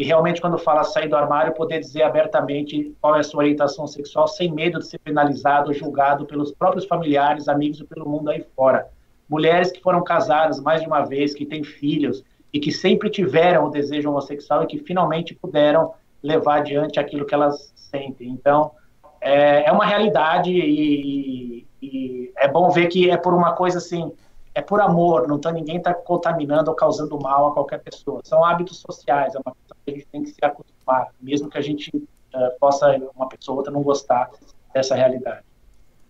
[0.02, 3.86] e realmente, quando fala sair do armário, poder dizer abertamente qual é a sua orientação
[3.86, 8.28] sexual, sem medo de ser penalizado ou julgado pelos próprios familiares, amigos e pelo mundo
[8.28, 8.88] aí fora.
[9.28, 13.66] Mulheres que foram casadas mais de uma vez, que têm filhos e que sempre tiveram
[13.66, 18.28] o desejo homossexual e que finalmente puderam levar adiante aquilo que elas sentem.
[18.28, 18.72] Então,
[19.20, 24.10] é, é uma realidade e, e é bom ver que é por uma coisa assim
[24.54, 28.20] é por amor, não tá, ninguém está contaminando ou causando mal a qualquer pessoa.
[28.24, 31.58] São hábitos sociais, é uma coisa que a gente tem que se acostumar, mesmo que
[31.58, 34.30] a gente uh, possa, uma pessoa ou outra, não gostar
[34.74, 35.44] dessa realidade.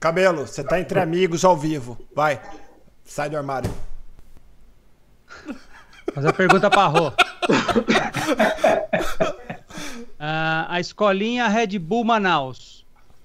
[0.01, 1.97] Cabelo, você está entre amigos ao vivo.
[2.15, 2.43] Vai,
[3.05, 3.71] sai do armário.
[6.13, 7.09] Fazer a pergunta para a Rô.
[7.09, 7.13] uh,
[10.69, 12.72] a escolinha Red Bull Manaus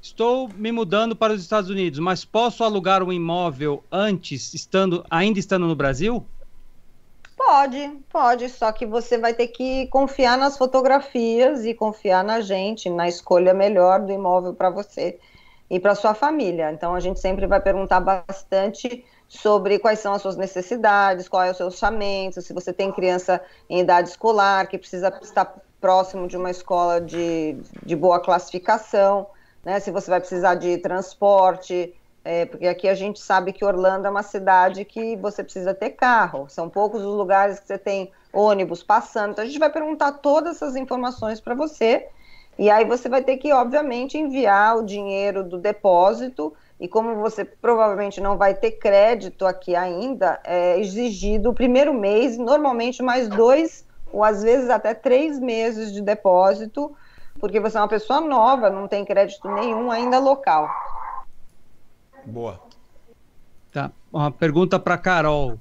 [0.08, 5.38] Estou me mudando para os Estados Unidos, mas posso alugar um imóvel antes, estando ainda
[5.38, 6.26] estando no Brasil?
[7.36, 12.90] Pode, pode, só que você vai ter que confiar nas fotografias e confiar na gente,
[12.90, 15.20] na escolha melhor do imóvel para você.
[15.70, 16.72] e para sua família.
[16.72, 21.52] Então a gente sempre vai perguntar bastante sobre quais são as suas necessidades, qual é
[21.52, 26.38] o seu orçamento, se você tem criança em idade escolar que precisa estar próximo de
[26.38, 29.28] uma escola de, de boa classificação,
[29.68, 29.82] né?
[29.82, 31.94] Se você vai precisar de transporte,
[32.24, 35.90] é, porque aqui a gente sabe que Orlando é uma cidade que você precisa ter
[35.90, 36.48] carro.
[36.48, 39.32] São poucos os lugares que você tem ônibus passando.
[39.32, 42.08] Então a gente vai perguntar todas essas informações para você.
[42.58, 46.54] E aí você vai ter que, obviamente, enviar o dinheiro do depósito.
[46.80, 52.38] E como você provavelmente não vai ter crédito aqui ainda, é exigido o primeiro mês,
[52.38, 56.96] normalmente mais dois ou às vezes até três meses de depósito,
[57.40, 60.70] porque você é uma pessoa nova, não tem crédito nenhum ainda local.
[62.26, 62.60] Boa.
[63.72, 63.92] Tá.
[64.12, 65.60] Uma pergunta para Carol,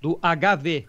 [0.00, 0.86] do HV.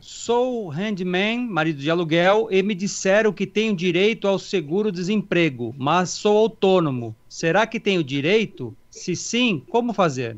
[0.00, 6.36] Sou handman, marido de aluguel, e me disseram que tenho direito ao seguro-desemprego, mas sou
[6.36, 7.16] autônomo.
[7.28, 8.76] Será que tenho direito?
[8.90, 10.36] Se sim, como fazer?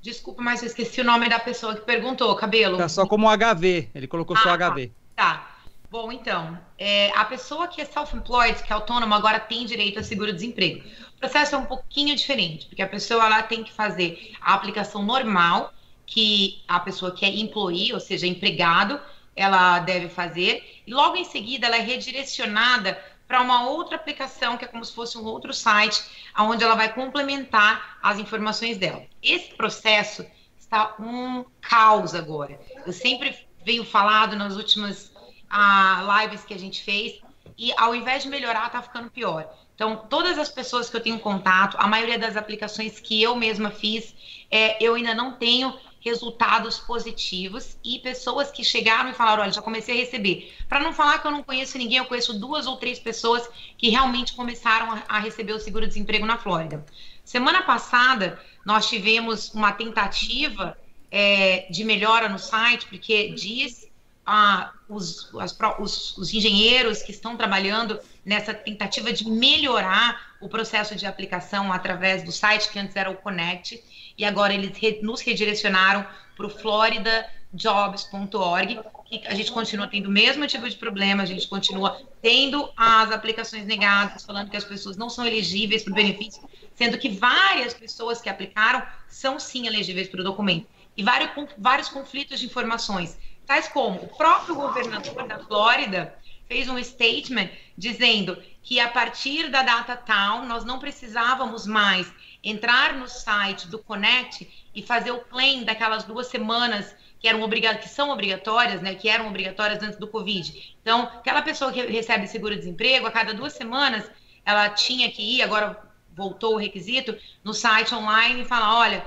[0.00, 2.76] Desculpa, mas eu esqueci o nome da pessoa que perguntou, cabelo.
[2.76, 4.92] Tá só como HV, ele colocou ah, só HV.
[5.16, 5.51] Tá.
[5.92, 10.02] Bom, então, é, a pessoa que é self-employed, que é autônomo, agora tem direito a
[10.02, 10.82] seguro-desemprego.
[11.16, 15.02] O processo é um pouquinho diferente, porque a pessoa ela tem que fazer a aplicação
[15.02, 15.70] normal
[16.06, 18.98] que a pessoa que é employee, ou seja, empregado,
[19.36, 24.64] ela deve fazer, e logo em seguida ela é redirecionada para uma outra aplicação, que
[24.64, 26.02] é como se fosse um outro site,
[26.38, 29.04] onde ela vai complementar as informações dela.
[29.22, 30.24] Esse processo
[30.58, 32.58] está um caos agora.
[32.86, 35.11] Eu sempre venho falado nas últimas
[35.52, 37.20] uh, lives que a gente fez,
[37.58, 39.48] e ao invés de melhorar, está ficando pior.
[39.74, 43.70] Então, todas as pessoas que eu tenho contato, a maioria das aplicações que eu mesma
[43.70, 44.14] fiz,
[44.50, 49.62] é, eu ainda não tenho resultados positivos e pessoas que chegaram e falaram: olha, já
[49.62, 50.54] comecei a receber.
[50.68, 53.48] Para não falar que eu não conheço ninguém, eu conheço duas ou três pessoas
[53.78, 56.84] que realmente começaram a, a receber o seguro-desemprego na Flórida.
[57.24, 60.76] Semana passada, nós tivemos uma tentativa
[61.10, 63.91] é, de melhora no site, porque diz
[64.24, 70.94] ah, os, as, os, os engenheiros que estão trabalhando nessa tentativa de melhorar o processo
[70.94, 73.82] de aplicação através do site que antes era o Connect
[74.16, 76.06] e agora eles re, nos redirecionaram
[76.36, 81.48] para o floridajobs.org, que a gente continua tendo o mesmo tipo de problema, a gente
[81.48, 86.42] continua tendo as aplicações negadas, falando que as pessoas não são elegíveis para o benefício,
[86.74, 90.66] sendo que várias pessoas que aplicaram são sim elegíveis para o documento.
[90.96, 96.16] E vários, vários conflitos de informações, tais como o próprio governador da Flórida
[96.48, 102.12] fez um statement dizendo que a partir da data tal nós não precisávamos mais
[102.42, 107.82] entrar no site do Connect e fazer o claim daquelas duas semanas que eram obrigadas,
[107.82, 110.76] que são obrigatórias, né, que eram obrigatórias antes do Covid.
[110.82, 114.10] Então, aquela pessoa que recebe seguro-desemprego, a cada duas semanas,
[114.44, 115.80] ela tinha que ir, agora
[116.14, 119.06] voltou o requisito, no site online e falar, olha,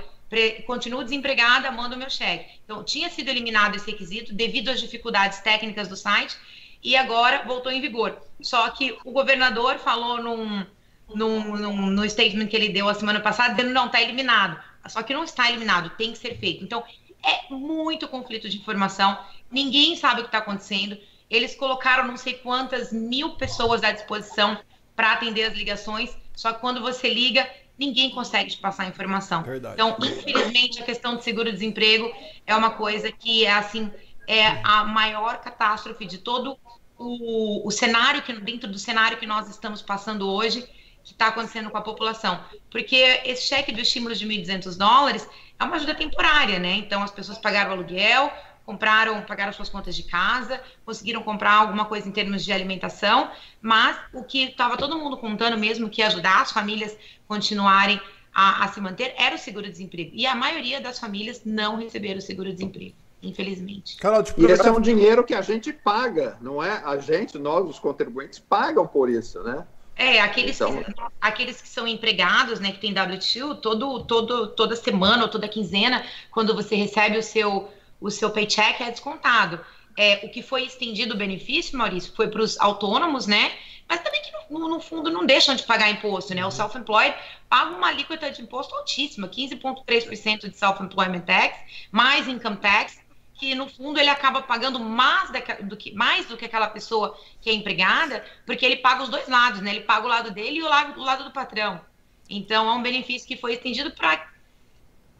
[0.66, 2.58] continuo desempregada, manda o meu cheque.
[2.64, 6.36] Então, tinha sido eliminado esse requisito devido às dificuldades técnicas do site
[6.82, 8.20] e agora voltou em vigor.
[8.40, 10.66] Só que o governador falou num,
[11.14, 14.60] no, no, no statement que ele deu a semana passada, dizendo não, está eliminado.
[14.88, 16.62] Só que não está eliminado, tem que ser feito.
[16.62, 16.84] Então,
[17.24, 19.18] é muito conflito de informação,
[19.50, 20.96] ninguém sabe o que está acontecendo.
[21.28, 24.58] Eles colocaram não sei quantas mil pessoas à disposição
[24.94, 27.48] para atender as ligações, só que quando você liga,
[27.78, 29.42] ninguém consegue te passar a informação.
[29.42, 29.74] Verdade.
[29.74, 32.12] Então, infelizmente, a questão de seguro-desemprego
[32.46, 33.90] é uma coisa que é assim,
[34.26, 36.58] é a maior catástrofe de todo
[36.98, 40.66] o, o cenário que dentro do cenário que nós estamos passando hoje
[41.06, 42.42] que está acontecendo com a população.
[42.68, 46.72] Porque esse cheque do estímulo de 1.200 dólares é uma ajuda temporária, né?
[46.72, 48.32] Então, as pessoas pagaram aluguel,
[48.66, 53.30] compraram, pagaram suas contas de casa, conseguiram comprar alguma coisa em termos de alimentação,
[53.62, 56.94] mas o que estava todo mundo contando mesmo que ajudar as famílias
[57.28, 58.00] continuarem
[58.34, 60.10] a, a se manter era o seguro-desemprego.
[60.12, 63.96] E a maioria das famílias não receberam o seguro-desemprego infelizmente.
[63.96, 66.82] Carol, tipo, e esse é um dinheiro que a gente paga, não é?
[66.84, 69.66] A gente, nós, os contribuintes, pagam por isso, né?
[69.96, 70.82] É, aqueles, então...
[70.82, 75.48] que, aqueles que são empregados, né, que tem W2, todo, todo, toda semana ou toda
[75.48, 77.70] quinzena, quando você recebe o seu,
[78.00, 79.64] o seu paycheck, é descontado.
[79.96, 83.52] É, o que foi estendido o benefício, Maurício, foi para os autônomos, né?
[83.88, 86.44] Mas também que no, no, fundo não deixam de pagar imposto, né?
[86.44, 87.14] O self-employed
[87.48, 91.58] paga uma alíquota de imposto altíssima, 15,3% de self-employment tax,
[91.90, 92.98] mais income tax,
[93.34, 95.30] que no fundo ele acaba pagando mais
[95.62, 99.28] do que, mais do que aquela pessoa que é empregada, porque ele paga os dois
[99.28, 99.70] lados, né?
[99.70, 101.80] Ele paga o lado dele e o lado, o lado do patrão.
[102.28, 104.35] Então é um benefício que foi estendido para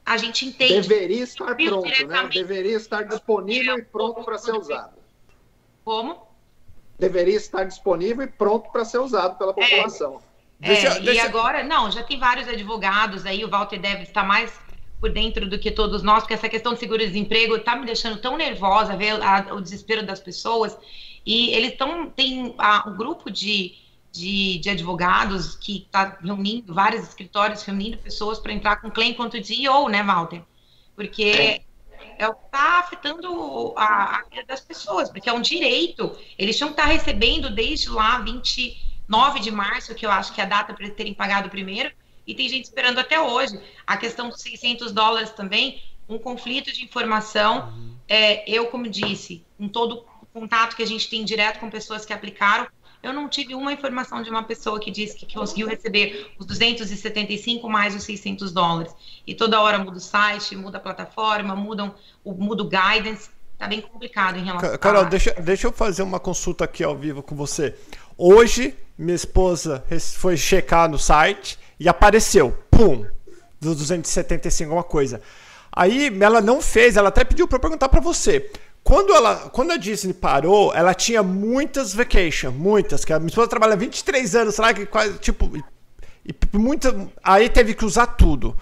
[0.06, 0.82] a gente entender.
[0.82, 2.28] Deveria estar pronto, né?
[2.32, 4.94] Deveria estar disponível e pronto para ser usado.
[5.84, 6.24] Como?
[6.96, 9.54] Deveria estar disponível e pronto para ser usado pela é.
[9.54, 10.22] população.
[10.62, 10.68] É.
[10.68, 11.12] Deixa, é, deixa...
[11.12, 14.52] E agora, não, já tem vários advogados aí, o Walter deve estar mais
[15.00, 18.36] por dentro do que todos nós, porque essa questão de seguro-desemprego está me deixando tão
[18.36, 20.78] nervosa ver a, o desespero das pessoas.
[21.26, 23.74] E eles estão, tem a, um grupo de,
[24.16, 29.40] de, de advogados que está reunindo, vários escritórios reunindo pessoas para entrar com claim quanto
[29.40, 30.42] de ou né, Walter?
[30.94, 31.62] Porque é,
[32.18, 36.16] é o que está afetando a, a vida das pessoas, porque é um direito.
[36.38, 40.40] Eles tinham que estar tá recebendo desde lá 29 de março, que eu acho que
[40.40, 41.92] é a data para eles terem pagado primeiro,
[42.26, 43.60] e tem gente esperando até hoje.
[43.86, 47.68] A questão dos 600 dólares também, um conflito de informação.
[47.68, 47.96] Uhum.
[48.08, 52.04] É, eu, como disse, com todo o contato que a gente tem direto com pessoas
[52.04, 52.66] que aplicaram,
[53.02, 57.68] eu não tive uma informação de uma pessoa que disse que conseguiu receber os 275
[57.68, 58.92] mais os 600 dólares.
[59.26, 61.94] E toda hora muda o site, muda a plataforma, mudam,
[62.24, 63.30] muda o guidance.
[63.58, 65.04] Tá bem complicado em relação Carol, a...
[65.04, 67.74] deixa, deixa eu fazer uma consulta aqui ao vivo com você.
[68.18, 69.84] Hoje, minha esposa
[70.16, 73.06] foi checar no site e apareceu, pum,
[73.60, 75.22] dos 275 alguma coisa.
[75.72, 78.50] Aí ela não fez, ela até pediu para perguntar para você.
[78.86, 83.48] Quando, ela, quando a Disney parou, ela tinha muitas vacation, muitas, que a minha esposa
[83.48, 85.50] trabalha 23 anos, sei lá, que quase, tipo,
[86.24, 88.56] e muita, aí teve que usar tudo.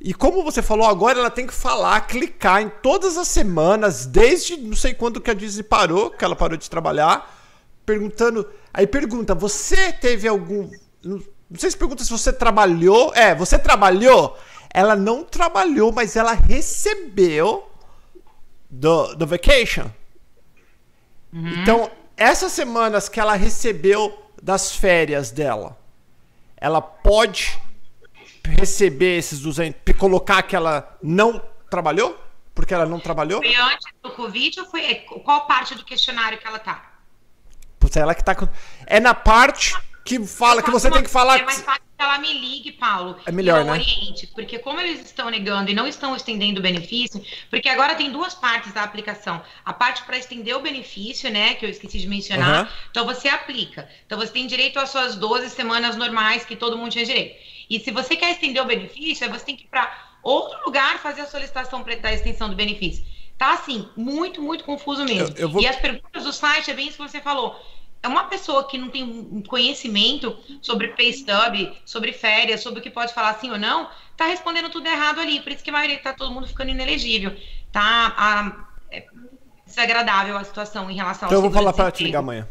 [0.00, 4.56] E como você falou agora, ela tem que falar, clicar em todas as semanas, desde
[4.56, 7.38] não sei quando que a Disney parou, que ela parou de trabalhar,
[7.84, 8.48] perguntando.
[8.72, 10.70] Aí pergunta: você teve algum.
[11.04, 11.20] Não
[11.54, 13.12] sei se pergunta se você trabalhou.
[13.14, 14.38] É, você trabalhou?
[14.72, 17.75] Ela não trabalhou, mas ela recebeu
[18.70, 19.90] do, do vacation.
[21.32, 21.62] Uhum.
[21.62, 25.78] Então, essas semanas que ela recebeu das férias dela,
[26.56, 27.58] ela pode
[28.44, 32.16] receber esses 200, colocar que ela não trabalhou?
[32.54, 33.42] Porque ela não trabalhou?
[33.42, 34.94] Foi antes do Covid ou foi.
[35.24, 36.94] Qual parte do questionário que ela tá?
[37.78, 38.48] Putz, ela que tá com.
[38.86, 41.40] É na parte que fala que você tem que falar.
[41.40, 43.16] É mais fácil ela me ligue, Paulo.
[43.24, 43.72] É melhor, né?
[43.72, 48.10] Oriente, porque como eles estão negando e não estão estendendo o benefício, porque agora tem
[48.10, 49.42] duas partes da aplicação.
[49.64, 52.64] A parte para estender o benefício, né, que eu esqueci de mencionar.
[52.64, 52.70] Uhum.
[52.90, 53.88] Então você aplica.
[54.04, 57.36] Então você tem direito às suas 12 semanas normais que todo mundo tinha direito.
[57.68, 59.90] E se você quer estender o benefício, você tem que ir para
[60.22, 63.04] outro lugar fazer a solicitação da extensão do benefício.
[63.38, 65.34] Tá assim, muito, muito confuso mesmo.
[65.36, 65.62] Eu, eu vou...
[65.62, 67.54] E as perguntas do site é bem isso que você falou
[68.02, 72.82] é uma pessoa que não tem um conhecimento sobre pay stub, sobre férias, sobre o
[72.82, 75.40] que pode falar sim ou não, tá respondendo tudo errado ali.
[75.40, 77.36] Por isso que a maioria tá todo mundo ficando inelegível.
[77.72, 79.06] Tá a, é
[79.66, 82.46] desagradável a situação em relação então ao Então eu vou falar para te ligar amanhã.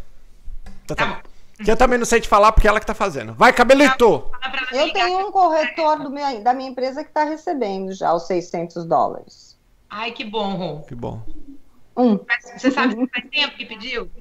[0.85, 1.35] Tá, tá, bom.
[1.63, 3.33] Que eu também não sei te falar porque ela que tá fazendo.
[3.33, 4.29] Vai, cabelito!
[4.73, 9.57] Eu tenho um corretor minha, da minha empresa que tá recebendo já os 600 dólares.
[9.89, 10.81] Ai, que bom, Ron.
[10.81, 11.21] Que bom.
[11.95, 12.19] Um.
[12.57, 14.11] Você sabe que faz tempo que pediu?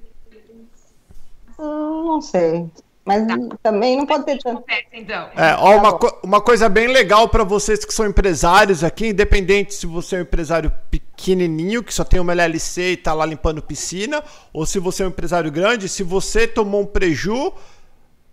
[1.59, 2.69] Hum, não sei.
[3.05, 3.37] Mas tá.
[3.63, 4.65] também não pode ter tanto.
[4.93, 5.29] Então.
[5.37, 9.75] É, ó, uma, co uma coisa bem legal para vocês que são empresários aqui, independente
[9.75, 13.61] se você é um empresário pequenininho, que só tem uma LLC e tá lá limpando
[13.61, 17.53] piscina, ou se você é um empresário grande, se você tomou um preju,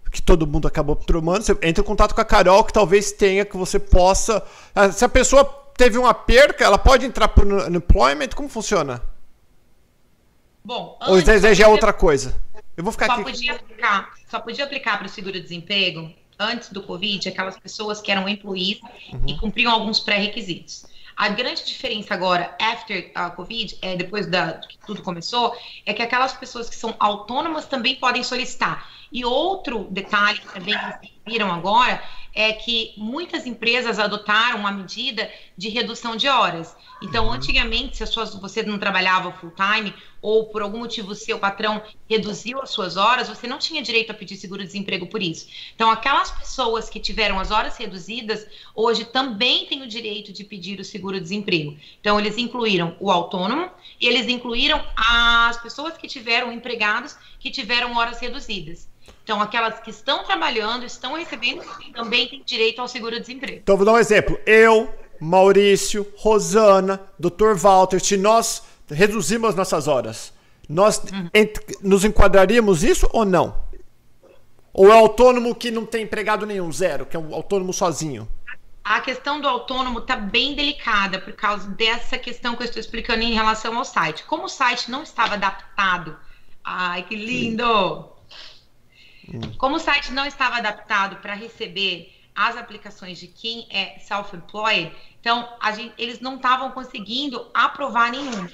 [0.09, 3.43] que todo mundo acabou tomando, você entra em contato com a Carol, que talvez tenha,
[3.43, 4.41] que você possa.
[4.73, 5.43] Ah, se a pessoa
[5.75, 8.29] teve uma perca, ela pode entrar por unemployment?
[8.29, 9.01] Como funciona?
[10.63, 12.35] Bom, ou deseja outra coisa?
[12.75, 13.23] Eu vou ficar só aqui.
[13.23, 18.27] Podia aplicar, só podia aplicar para o seguro-desemprego antes do Covid aquelas pessoas que eram
[18.27, 18.79] employees
[19.11, 19.23] uhum.
[19.27, 20.85] e cumpriam alguns pré-requisitos.
[21.15, 25.55] A grande diferença agora, after a Covid, é, depois da, que tudo começou,
[25.85, 28.89] é que aquelas pessoas que são autônomas também podem solicitar.
[29.11, 30.75] E outro detalhe que também
[31.25, 32.01] viram agora
[32.33, 36.75] é que muitas empresas adotaram uma medida de redução de horas.
[37.01, 37.33] Então, uhum.
[37.33, 42.61] antigamente, se suas, você não trabalhava full time ou por algum motivo seu patrão reduziu
[42.61, 45.47] as suas horas, você não tinha direito a pedir seguro-desemprego por isso.
[45.73, 50.79] Então, aquelas pessoas que tiveram as horas reduzidas, hoje também têm o direito de pedir
[50.79, 51.75] o seguro-desemprego.
[51.99, 53.69] Então, eles incluíram o autônomo
[53.99, 58.90] e eles incluíram as pessoas que tiveram empregados que tiveram horas reduzidas.
[59.23, 61.61] Então, aquelas que estão trabalhando, estão recebendo,
[61.93, 63.59] também têm direito ao seguro-desemprego.
[63.61, 64.39] Então, vou dar um exemplo.
[64.45, 67.53] Eu, Maurício, Rosana, Dr.
[67.55, 70.33] Walter, se nós reduzimos nossas horas,
[70.67, 71.29] nós uhum.
[71.81, 73.55] nos enquadraríamos isso ou não?
[74.73, 78.27] Ou é autônomo que não tem empregado nenhum, zero, que é um autônomo sozinho?
[78.83, 83.21] A questão do autônomo está bem delicada por causa dessa questão que eu estou explicando
[83.21, 84.23] em relação ao site.
[84.23, 86.17] Como o site não estava adaptado,
[86.63, 88.10] ai que lindo!
[89.33, 89.53] Hum.
[89.57, 95.47] Como o site não estava adaptado para receber as aplicações de quem é self-employed, então
[95.75, 98.47] gente, eles não estavam conseguindo aprovar nenhum.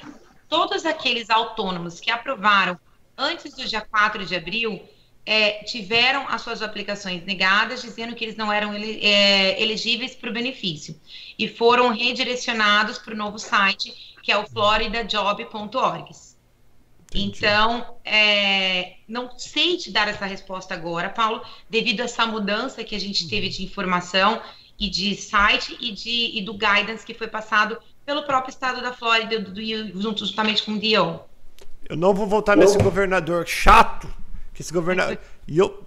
[0.49, 2.79] Todos aqueles autônomos que aprovaram
[3.17, 4.81] antes do dia 4 de abril
[5.25, 10.33] é, tiveram as suas aplicações negadas, dizendo que eles não eram é, elegíveis para o
[10.33, 10.97] benefício.
[11.37, 16.11] E foram redirecionados para o novo site, que é o floridajob.org.
[17.13, 22.95] Então, é, não sei te dar essa resposta agora, Paulo, devido a essa mudança que
[22.95, 24.41] a gente teve de informação
[24.79, 28.93] e de site e, de, e do guidance que foi passado pelo próprio estado da
[28.93, 31.19] Flórida, do, do, junto justamente com o Dion.
[31.89, 34.07] Eu não vou voltar nesse governador chato,
[34.53, 35.17] que esse governador...
[35.47, 35.83] E eu...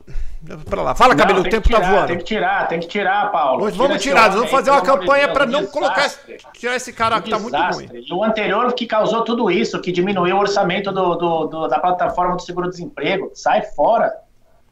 [0.64, 0.94] Pra lá.
[0.94, 2.06] Fala, Cabelo, o tempo tá tirar, tá voando.
[2.06, 3.64] Tem que tirar, tem que tirar, Paulo.
[3.64, 5.80] Hoje vamos tirar, vamos fazer uma campanha para não desastre.
[5.80, 6.08] colocar
[6.54, 7.88] tirar esse cara um que tá muito ruim.
[7.92, 11.78] E o anterior que causou tudo isso, que diminuiu o orçamento do, do, do da
[11.78, 13.30] plataforma do seguro-desemprego.
[13.34, 14.10] Sai fora.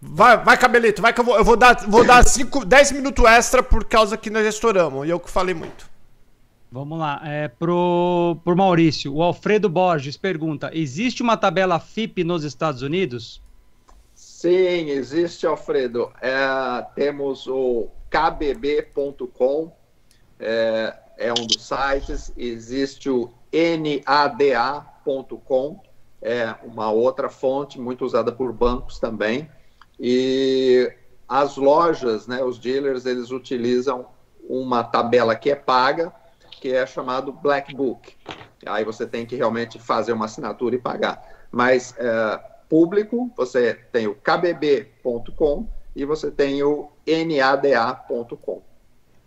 [0.01, 3.25] Vai, vai, Cabelito, vai que eu vou, eu vou dar, vou dar cinco, 10 minutos
[3.27, 5.07] extra por causa que nós estouramos.
[5.07, 5.87] E eu que falei muito.
[6.71, 9.15] Vamos lá, é pro, pro Maurício.
[9.15, 13.43] O Alfredo Borges pergunta: existe uma tabela FIP nos Estados Unidos?
[14.39, 16.13] Sim, existe, Alfredo.
[16.21, 19.77] É, temos o kbb.com,
[20.39, 22.33] é, é, um dos sites.
[22.37, 23.35] Existe o
[24.07, 25.83] nada.com,
[26.23, 29.51] é uma outra fonte muito usada por bancos também.
[29.99, 30.89] E
[31.29, 34.07] as lojas, né, os dealers, eles utilizam
[34.49, 36.13] uma tabela que é paga,
[36.49, 38.15] que é chamado Black Book.
[38.65, 41.27] Aí você tem que realmente fazer uma assinatura e pagar.
[41.51, 48.63] Mas é, público, você tem o kbb.com e você tem o nada.com.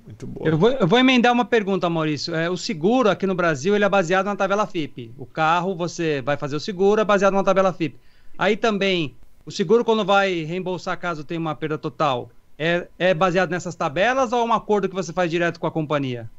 [0.06, 0.46] Muito bom.
[0.46, 2.34] Eu vou, eu vou emendar uma pergunta, Maurício.
[2.34, 5.14] É, o seguro aqui no Brasil ele é baseado na tabela FIP.
[5.18, 8.00] O carro, você vai fazer o seguro, é baseado na tabela FIP.
[8.38, 9.16] Aí também,
[9.46, 14.32] o seguro, quando vai reembolsar caso tenha uma perda total, é, é baseado nessas tabelas
[14.32, 16.30] ou é um acordo que você faz direto com a companhia?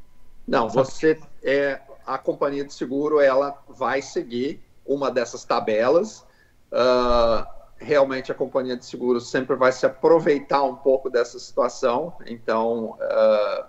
[0.46, 6.24] Não, você é a companhia de seguro ela vai seguir uma dessas tabelas
[6.72, 7.46] Uh,
[7.76, 13.64] realmente a companhia de seguros sempre vai se aproveitar um pouco dessa situação, então uh,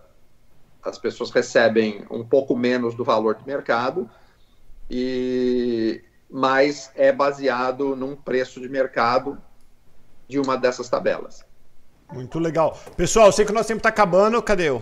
[0.81, 4.09] as pessoas recebem um pouco menos do valor de mercado,
[4.89, 9.37] e mas é baseado num preço de mercado
[10.27, 11.45] de uma dessas tabelas.
[12.11, 12.77] Muito legal.
[12.97, 14.41] Pessoal, eu sei que o nosso tempo está acabando.
[14.41, 14.81] Cadê eu?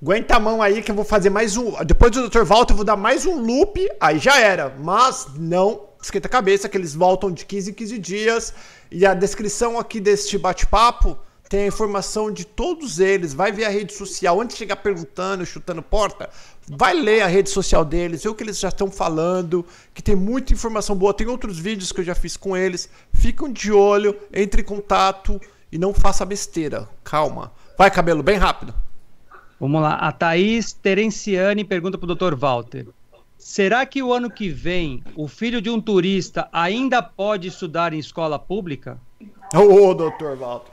[0.00, 1.72] Aguenta a mão aí que eu vou fazer mais um.
[1.84, 2.44] Depois do Dr.
[2.44, 3.88] Walter, eu vou dar mais um loop.
[4.00, 4.70] Aí já era.
[4.78, 8.54] Mas não esquenta a cabeça que eles voltam de 15 em 15 dias.
[8.90, 13.34] E a descrição aqui deste bate-papo tem a informação de todos eles.
[13.34, 14.40] Vai ver a rede social.
[14.40, 16.30] Antes de chegar perguntando, chutando porta,
[16.66, 20.16] vai ler a rede social deles, ver o que eles já estão falando, que tem
[20.16, 21.12] muita informação boa.
[21.12, 22.88] Tem outros vídeos que eu já fiz com eles.
[23.12, 25.40] Ficam de olho, entre em contato
[25.70, 26.88] e não faça besteira.
[27.04, 27.52] Calma.
[27.76, 28.74] Vai, cabelo, bem rápido.
[29.60, 29.94] Vamos lá.
[29.94, 32.34] A Thaís Terenciani pergunta para o Dr.
[32.34, 32.86] Walter.
[33.42, 37.98] Será que o ano que vem o filho de um turista ainda pode estudar em
[37.98, 39.00] escola pública?
[39.52, 40.70] Ô, oh, doutor Walter.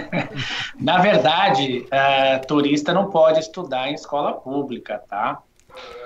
[0.80, 5.42] Na verdade, é, turista não pode estudar em escola pública, tá?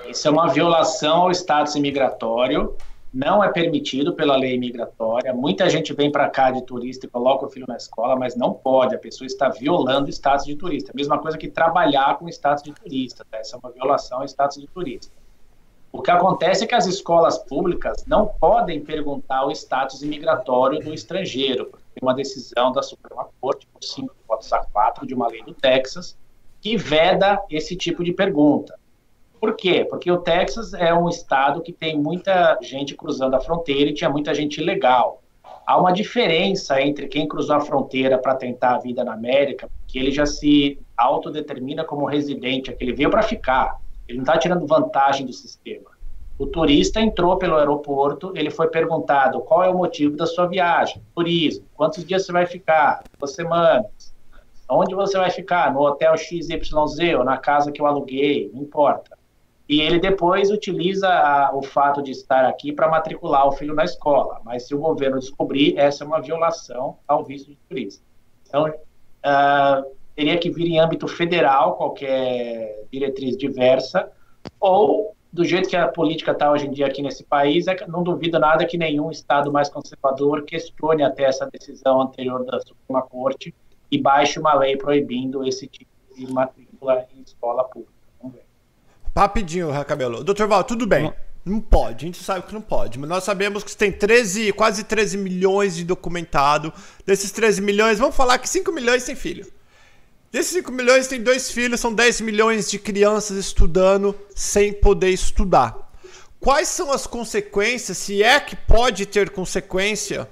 [0.09, 2.75] Isso é uma violação ao status imigratório
[3.13, 5.33] não é permitido pela lei imigratória.
[5.33, 8.53] Muita gente vem para cá de turista e coloca o filho na escola, mas não
[8.53, 8.93] pode.
[8.93, 10.91] A pessoa está violando o status de turista.
[10.93, 13.25] Mesma coisa que trabalhar com o status de turista.
[13.31, 13.37] Tá?
[13.39, 15.16] Essa é uma violação ao status de turista.
[15.91, 20.93] O que acontece é que as escolas públicas não podem perguntar o status imigratório do
[20.93, 21.65] estrangeiro.
[21.65, 25.53] Tem uma decisão da Suprema Corte, por 5 votos a 4, de uma lei do
[25.53, 26.17] Texas,
[26.61, 28.77] que veda esse tipo de pergunta.
[29.39, 29.85] Por quê?
[29.89, 34.09] Porque o Texas é um estado que tem muita gente cruzando a fronteira e tinha
[34.09, 35.21] muita gente ilegal.
[35.65, 39.99] Há uma diferença entre quem cruzou a fronteira para tentar a vida na América, que
[39.99, 43.79] ele já se autodetermina como residente, que ele veio para ficar.
[44.07, 45.91] Ele não está tirando vantagem do sistema.
[46.37, 51.01] O turista entrou pelo aeroporto, ele foi perguntado qual é o motivo da sua viagem,
[51.15, 54.13] turismo, quantos dias você vai ficar, duas semanas,
[54.69, 59.17] onde você vai ficar, no hotel XYZ ou na casa que eu aluguei, não importa
[59.69, 63.83] e ele depois utiliza a, o fato de estar aqui para matricular o filho na
[63.83, 64.39] escola.
[64.43, 68.01] Mas se o governo descobrir, essa é uma violação ao visto de turista.
[68.47, 74.11] Então, uh, teria que vir em âmbito federal qualquer diretriz diversa,
[74.59, 78.01] ou do jeito que a política está hoje em dia aqui nesse país, é não
[78.01, 83.53] duvido nada que nenhum estado mais conservador questione até essa decisão anterior da Suprema Corte
[83.91, 87.91] e baixe uma lei proibindo esse tipo de matrícula em escola pública.
[89.15, 90.23] Rapidinho, Cabelo.
[90.23, 91.13] Doutor Val, tudo bem.
[91.45, 94.83] Não pode, a gente sabe que não pode, mas nós sabemos que tem 13, quase
[94.83, 96.73] 13 milhões de documentado.
[97.05, 99.45] Desses 13 milhões, vamos falar que 5 milhões tem filho.
[100.31, 105.87] Desses 5 milhões tem dois filhos, são 10 milhões de crianças estudando sem poder estudar.
[106.39, 110.29] Quais são as consequências, se é que pode ter consequência,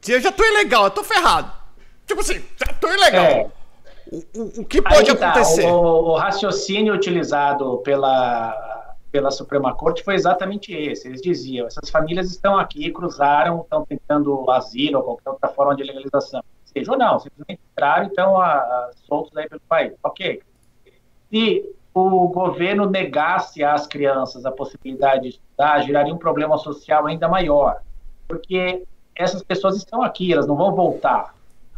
[0.00, 1.52] Se eu já tô ilegal, eu tô ferrado.
[2.06, 3.24] Tipo assim, já tô ilegal.
[3.24, 3.50] É.
[4.10, 5.64] O, o, o que pode Aí tá, acontecer?
[5.66, 11.06] o, o raciocínio utilizado pela, pela Suprema Corte foi exatamente esse.
[11.06, 15.82] Eles diziam: essas famílias estão aqui, cruzaram, estão tentando asilo ou qualquer outra forma de
[15.82, 16.42] legalização.
[16.88, 19.94] Ou não, simplesmente entraram e estão a, a, soltos aí pelo país.
[20.02, 20.42] Ok.
[21.30, 27.28] Se o governo negasse às crianças a possibilidade de estudar, geraria um problema social ainda
[27.28, 27.80] maior.
[28.26, 31.34] Porque essas pessoas estão aqui, elas não vão voltar.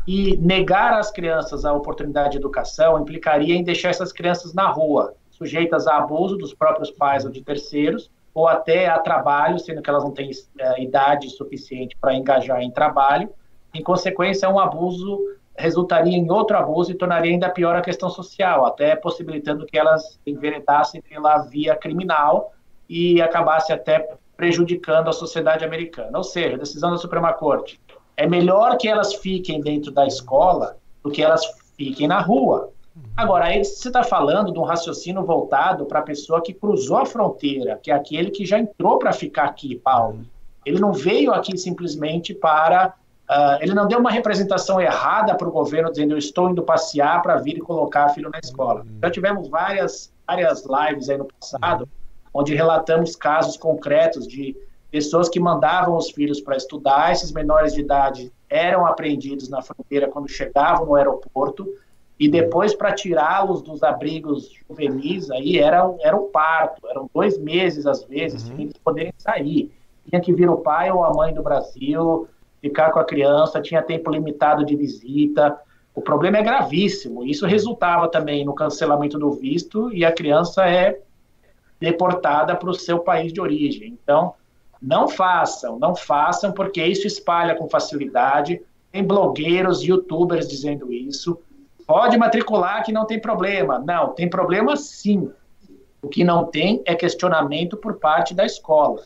[0.07, 5.15] E negar às crianças a oportunidade de educação implicaria em deixar essas crianças na rua,
[5.31, 9.89] sujeitas a abuso dos próprios pais ou de terceiros, ou até a trabalho, sendo que
[9.89, 13.31] elas não têm é, idade suficiente para engajar em trabalho.
[13.75, 15.21] Em consequência, um abuso
[15.57, 20.19] resultaria em outro abuso e tornaria ainda pior a questão social, até possibilitando que elas
[20.27, 22.53] enveredassem pela via criminal
[22.89, 26.17] e acabasse até prejudicando a sociedade americana.
[26.19, 27.81] Ou seja, decisão da Suprema Corte
[28.17, 31.45] é melhor que elas fiquem dentro da escola do que elas
[31.77, 32.71] fiquem na rua.
[33.17, 37.07] Agora, aí você está falando de um raciocínio voltado para a pessoa que cruzou a
[37.07, 40.25] fronteira, que é aquele que já entrou para ficar aqui, Paulo.
[40.65, 42.95] Ele não veio aqui simplesmente para.
[43.31, 47.23] Uh, ele não deu uma representação errada para o governo dizendo eu estou indo passear
[47.23, 48.85] para vir e colocar filho na escola.
[49.03, 51.89] Já tivemos várias, várias lives aí no passado,
[52.35, 54.55] onde relatamos casos concretos de
[54.91, 60.07] pessoas que mandavam os filhos para estudar, esses menores de idade eram apreendidos na fronteira
[60.07, 61.67] quando chegavam no aeroporto,
[62.19, 67.87] e depois para tirá-los dos abrigos juvenis, aí era, era o parto, eram dois meses
[67.87, 68.61] às vezes, uhum.
[68.61, 69.73] eles poderem sair.
[70.09, 72.29] Tinha que vir o pai ou a mãe do Brasil,
[72.65, 75.55] ficar com a criança, tinha tempo limitado de visita.
[75.95, 77.23] O problema é gravíssimo.
[77.23, 80.99] Isso resultava também no cancelamento do visto e a criança é
[81.79, 83.99] deportada para o seu país de origem.
[84.03, 84.33] Então,
[84.81, 88.63] não façam, não façam, porque isso espalha com facilidade.
[88.91, 91.39] Tem blogueiros, youtubers dizendo isso.
[91.87, 93.79] Pode matricular que não tem problema.
[93.79, 95.31] Não, tem problema sim.
[96.01, 99.03] O que não tem é questionamento por parte da escola.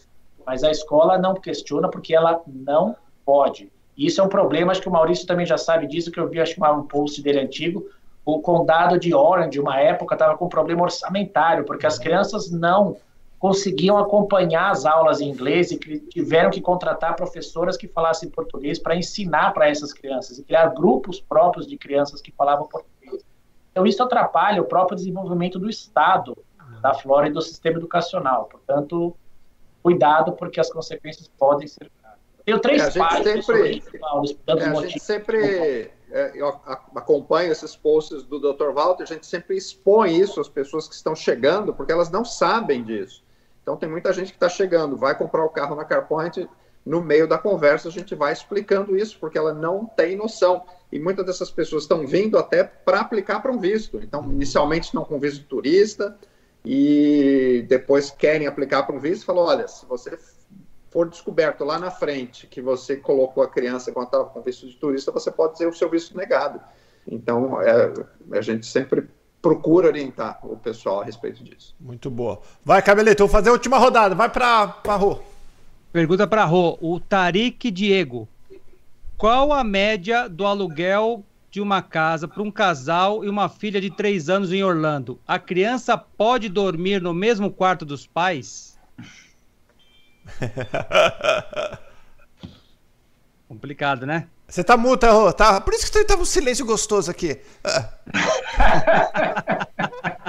[0.47, 2.95] Mas a escola não questiona porque ela não
[3.29, 3.71] pode.
[3.95, 6.41] Isso é um problema, acho que o Maurício também já sabe disso, que eu vi,
[6.41, 7.87] acho que um post dele antigo.
[8.25, 12.97] O condado de Orange, uma época, estava com problema orçamentário, porque as crianças não
[13.39, 18.97] conseguiam acompanhar as aulas em inglês e tiveram que contratar professoras que falassem português para
[18.97, 23.23] ensinar para essas crianças e criar grupos próprios de crianças que falavam português.
[23.73, 26.35] Então, isso atrapalha o próprio desenvolvimento do Estado,
[26.81, 28.47] da Flórida e do sistema educacional.
[28.51, 29.15] Portanto,
[29.83, 31.91] cuidado, porque as consequências podem ser.
[32.49, 34.65] Tenho três é, páginas sobre isso, Paulo, é.
[34.65, 36.49] A gente sempre é, eu
[36.95, 38.71] acompanho esses posts do Dr.
[38.73, 42.83] Walter, a gente sempre expõe isso às pessoas que estão chegando, porque elas não sabem
[42.83, 43.23] disso.
[43.63, 46.49] Então tem muita gente que está chegando, vai comprar o carro na CarPoint,
[46.87, 50.65] no meio da conversa a gente vai explicando isso, porque ela não tem noção.
[50.91, 53.99] E muitas dessas pessoas estão vindo até para aplicar para um visto.
[53.99, 56.17] Então, inicialmente estão com visto turista
[56.65, 60.17] e depois querem aplicar para um visto e falam, olha, se você
[60.99, 64.75] for descoberto lá na frente que você colocou a criança quando estava com visto de
[64.75, 66.61] turista, você pode ter o seu visto negado.
[67.07, 67.93] Então, é,
[68.33, 69.09] a gente sempre
[69.41, 71.73] procura orientar o pessoal a respeito disso.
[71.79, 72.41] Muito boa.
[72.65, 74.17] Vai, Cabelito, vou fazer a última rodada.
[74.17, 75.21] Vai para a Rô.
[75.93, 76.77] Pergunta para Rô.
[76.81, 78.29] O Tarik Diego.
[79.17, 83.89] Qual a média do aluguel de uma casa para um casal e uma filha de
[83.89, 85.21] três anos em Orlando?
[85.25, 88.77] A criança pode dormir no mesmo quarto dos pais?
[93.49, 94.29] Complicado, né?
[94.47, 95.61] Você tá multa, Rô, tá?
[95.61, 97.41] Por isso que tava um silêncio gostoso aqui.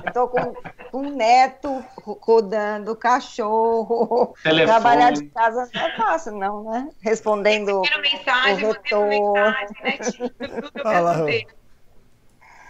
[0.05, 0.53] Eu tô com
[0.93, 4.34] um neto rodando, cachorro.
[4.43, 4.65] Telefone.
[4.65, 6.89] Trabalhar de casa não é fácil, não, né?
[6.99, 7.81] Respondendo.
[8.01, 9.34] Mensagem, o retorno.
[9.34, 11.45] Mensagem, né?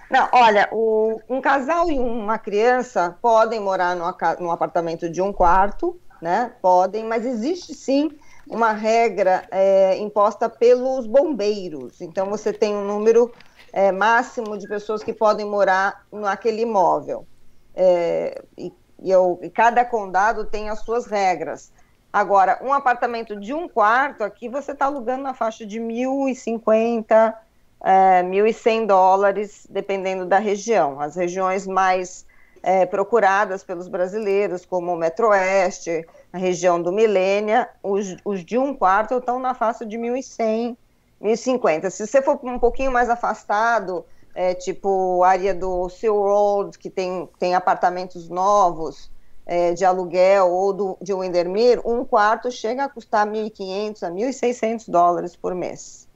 [0.10, 5.32] Não, olha, o, um casal e uma criança podem morar no, num apartamento de um
[5.32, 6.54] quarto, né?
[6.62, 8.12] Podem, mas existe sim
[8.48, 12.02] uma regra é, imposta pelos bombeiros.
[12.02, 13.32] Então, você tem um número
[13.72, 17.28] é, máximo de pessoas que podem morar naquele imóvel.
[17.76, 21.72] É, e, e, eu, e, cada condado tem as suas regras.
[22.12, 27.36] Agora, um apartamento de um quarto aqui, você está alugando na faixa de 1.050,
[27.84, 31.00] é, 1.100 dólares, dependendo da região.
[31.00, 32.26] As regiões mais
[32.62, 38.74] é, procuradas pelos brasileiros, como o Metro-Oeste, a região do Milênia, os, os, de um
[38.74, 40.78] quarto estão na faixa de 1.100,
[41.22, 41.90] 1.050.
[41.90, 44.06] Se você for um pouquinho mais afastado,
[44.36, 49.10] é, tipo área do Seal Road, que tem, tem apartamentos novos
[49.46, 54.90] é, de aluguel, ou do, de Windermere, um quarto chega a custar 1.500 a 1.600
[54.90, 56.08] dólares por mês.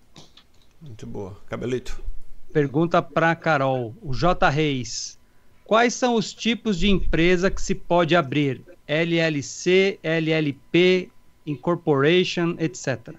[0.80, 1.36] Muito boa.
[1.48, 2.03] Cabelito.
[2.52, 3.95] Pergunta para Carol.
[4.02, 4.48] O J.
[4.49, 5.18] Reis.
[5.65, 8.61] Quais são os tipos de empresa que se pode abrir?
[8.88, 11.10] LLC, LLP,
[11.45, 13.15] Incorporation, etc.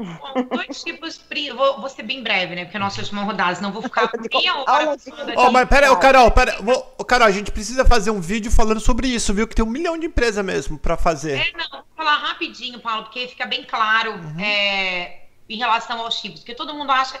[0.00, 1.20] Bom, dois tipos.
[1.54, 2.64] Vou, vou, ser bem breve, né?
[2.64, 4.96] Porque nós última rodada, senão vou ficar meia hora.
[5.36, 6.60] Oh, mas pera aí, Carol, pera.
[6.62, 9.46] Vou, Carol, a gente precisa fazer um vídeo falando sobre isso, viu?
[9.46, 11.38] Que tem um milhão de empresas mesmo para fazer.
[11.38, 14.40] É, não, vou falar rapidinho, Paulo, porque fica bem claro uhum.
[14.40, 16.40] é, em relação aos tipos.
[16.40, 17.20] Porque todo mundo acha.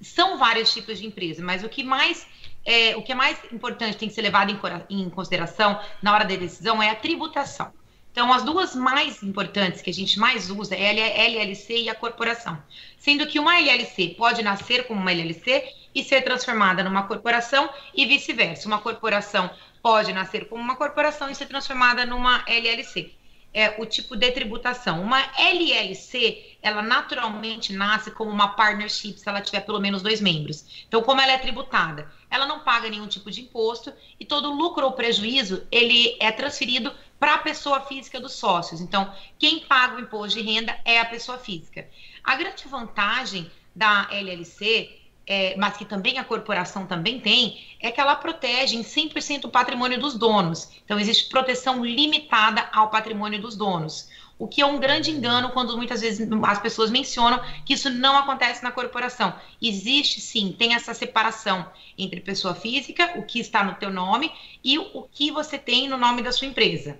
[0.00, 2.26] São vários tipos de empresa, mas o que mais.
[2.66, 6.24] É, o que é mais importante tem que ser levado em, em consideração na hora
[6.24, 7.72] da decisão é a tributação.
[8.10, 11.94] Então, as duas mais importantes que a gente mais usa é a LLC e a
[11.94, 12.60] corporação.
[12.98, 15.62] Sendo que uma LLC pode nascer como uma LLC
[15.94, 18.66] e ser transformada numa corporação e vice-versa.
[18.66, 19.50] Uma corporação
[19.82, 23.12] pode nascer como uma corporação e ser transformada numa LLC.
[23.52, 25.02] É o tipo de tributação.
[25.02, 30.84] Uma LLC, ela naturalmente nasce como uma partnership se ela tiver pelo menos dois membros.
[30.88, 32.10] Então, como ela é tributada?
[32.30, 36.92] Ela não paga nenhum tipo de imposto e todo lucro ou prejuízo, ele é transferido
[37.18, 38.80] para a pessoa física dos sócios.
[38.80, 41.88] Então, quem paga o imposto de renda é a pessoa física.
[42.22, 48.00] A grande vantagem da LLC, é, mas que também a corporação também tem, é que
[48.00, 50.70] ela protege em 100% o patrimônio dos donos.
[50.84, 54.08] Então, existe proteção limitada ao patrimônio dos donos.
[54.38, 58.18] O que é um grande engano quando muitas vezes as pessoas mencionam que isso não
[58.18, 59.34] acontece na corporação.
[59.60, 64.30] Existe sim, tem essa separação entre pessoa física, o que está no teu nome,
[64.62, 66.98] e o que você tem no nome da sua empresa.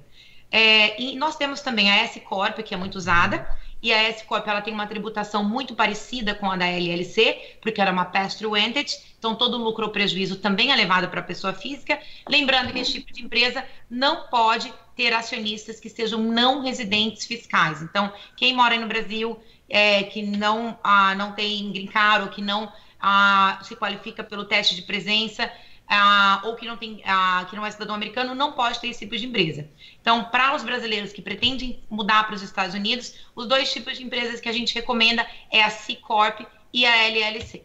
[0.51, 3.47] É, e nós temos também a S Corp, que é muito usada,
[3.83, 7.81] e a S Corp ela tem uma tributação muito parecida com a da LLC, porque
[7.81, 11.53] era uma pass-through entity, então todo lucro ou prejuízo também é levado para a pessoa
[11.53, 12.01] física.
[12.29, 17.83] Lembrando que esse tipo de empresa não pode ter acionistas que sejam não residentes fiscais.
[17.83, 22.41] Então, quem mora no Brasil, é, que não, ah, não tem green card ou que
[22.41, 25.53] não ah, se qualifica pelo teste de presença,
[25.87, 29.01] ah, ou que não, tem, ah, que não é cidadão americano, não pode ter esse
[29.01, 29.69] tipo de empresa.
[30.01, 34.05] Então, para os brasileiros que pretendem mudar para os Estados Unidos, os dois tipos de
[34.05, 36.41] empresas que a gente recomenda é a C Corp
[36.73, 37.63] e a LLC.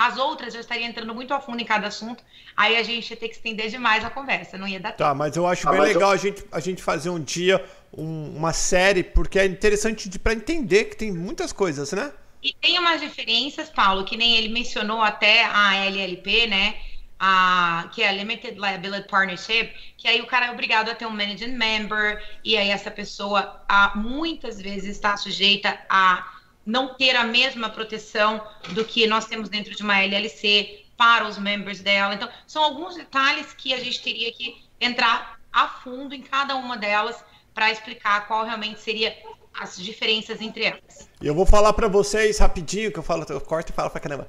[0.00, 2.24] As outras eu estaria entrando muito a fundo em cada assunto,
[2.56, 5.02] aí a gente ia ter que estender demais a conversa, não ia dar tempo.
[5.04, 6.14] Tá, mas eu acho ah, bem legal eu...
[6.14, 7.62] a, gente, a gente fazer um dia
[7.92, 12.14] um, uma série, porque é interessante para entender que tem muitas coisas, né?
[12.42, 16.76] E tem umas diferenças, Paulo, que nem ele mencionou até a LLP, né?
[17.18, 21.04] A, que é a Limited Liability Partnership, que aí o cara é obrigado a ter
[21.04, 27.16] um managing member, e aí essa pessoa a, muitas vezes está sujeita a não ter
[27.16, 32.14] a mesma proteção do que nós temos dentro de uma LLC para os members dela.
[32.14, 36.76] Então, são alguns detalhes que a gente teria que entrar a fundo em cada uma
[36.76, 37.24] delas
[37.54, 39.16] para explicar qual realmente seria
[39.58, 41.08] as diferenças entre elas.
[41.20, 44.28] Eu vou falar para vocês rapidinho, que eu falo, eu corto e falo para caramba.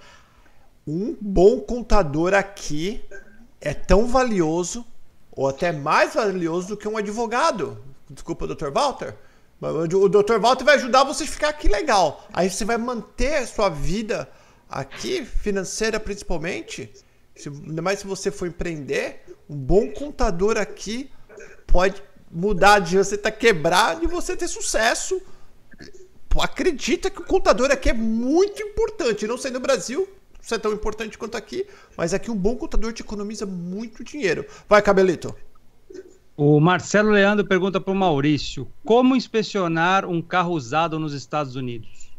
[0.88, 3.04] Um bom contador aqui
[3.60, 4.86] é tão valioso,
[5.32, 7.84] ou até mais valioso do que um advogado.
[8.10, 8.72] Desculpa, Dr.
[8.72, 9.16] Walter.
[9.62, 10.40] O Dr.
[10.40, 12.28] Walter vai ajudar você a ficar aqui legal.
[12.34, 14.28] Aí você vai manter a sua vida
[14.68, 16.92] aqui, financeira principalmente.
[17.36, 21.12] Se, ainda mais se você for empreender, um bom contador aqui
[21.68, 22.02] pode
[22.32, 25.22] mudar de você estar tá quebrado e você ter sucesso.
[26.40, 29.28] Acredita que o contador aqui é muito importante.
[29.28, 30.10] Não sei no Brasil,
[30.42, 34.44] isso é tão importante quanto aqui, mas aqui um bom contador te economiza muito dinheiro.
[34.68, 35.36] Vai, Cabelito.
[36.36, 42.12] O Marcelo Leandro pergunta para o Maurício: como inspecionar um carro usado nos Estados Unidos?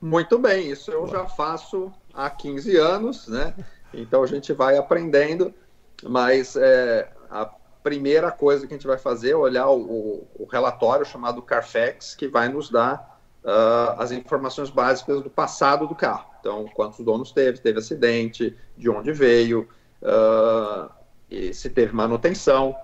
[0.00, 3.54] Muito bem, isso eu já faço há 15 anos, né?
[3.94, 5.54] Então a gente vai aprendendo,
[6.02, 7.48] mas é, a
[7.82, 12.26] primeira coisa que a gente vai fazer é olhar o, o relatório chamado Carfax, que
[12.26, 16.30] vai nos dar uh, as informações básicas do passado do carro.
[16.40, 19.68] Então, quantos donos teve, teve acidente, de onde veio,
[20.02, 20.90] uh,
[21.32, 22.74] e se teve manutenção.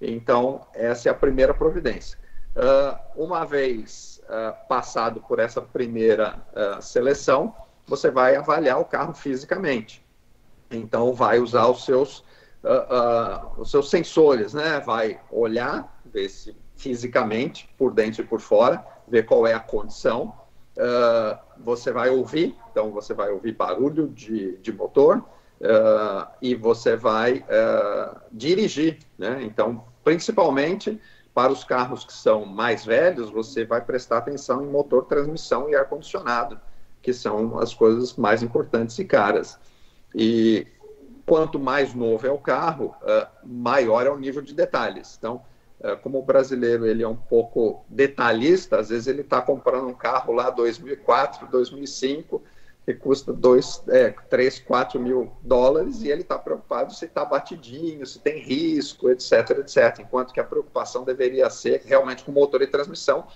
[0.00, 2.18] Então, essa é a primeira providência.
[2.56, 4.20] Uh, uma vez
[4.66, 6.40] passado por essa primeira
[6.80, 7.54] seleção,
[7.86, 10.02] você vai avaliar o carro fisicamente.
[10.70, 12.24] Então, vai usar os seus
[12.62, 14.80] uh, uh, os seus sensores, né?
[14.80, 20.34] Vai olhar, ver se fisicamente, por dentro e por fora, ver qual é a condição.
[20.76, 25.22] Uh, você vai ouvir, então você vai ouvir barulho de, de motor
[26.40, 27.44] e você vai
[28.32, 29.42] dirigir, né?
[29.42, 31.00] Então, principalmente
[31.34, 35.74] para os carros que são mais velhos, você vai prestar atenção em motor, transmissão e
[35.74, 36.60] ar-condicionado,
[37.00, 39.58] que são as coisas mais importantes e caras.
[40.14, 40.66] E
[41.24, 45.16] quanto mais novo é o carro, uh, maior é o nível de detalhes.
[45.18, 45.42] Então,
[45.80, 49.94] é, como o brasileiro ele é um pouco detalhista, às vezes ele está comprando um
[49.94, 52.40] carro lá 2004, 2005,
[52.84, 58.04] que custa 2, é, 3, 4 mil dólares, e ele está preocupado se está batidinho,
[58.04, 60.00] se tem risco, etc, etc.
[60.00, 63.26] Enquanto que a preocupação deveria ser realmente com o motor e transmissão,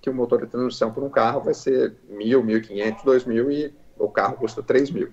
[0.00, 3.50] que o motor de transmissão por um carro vai ser mil, mil quinhentos, dois mil
[3.50, 5.12] e o carro custa três mil.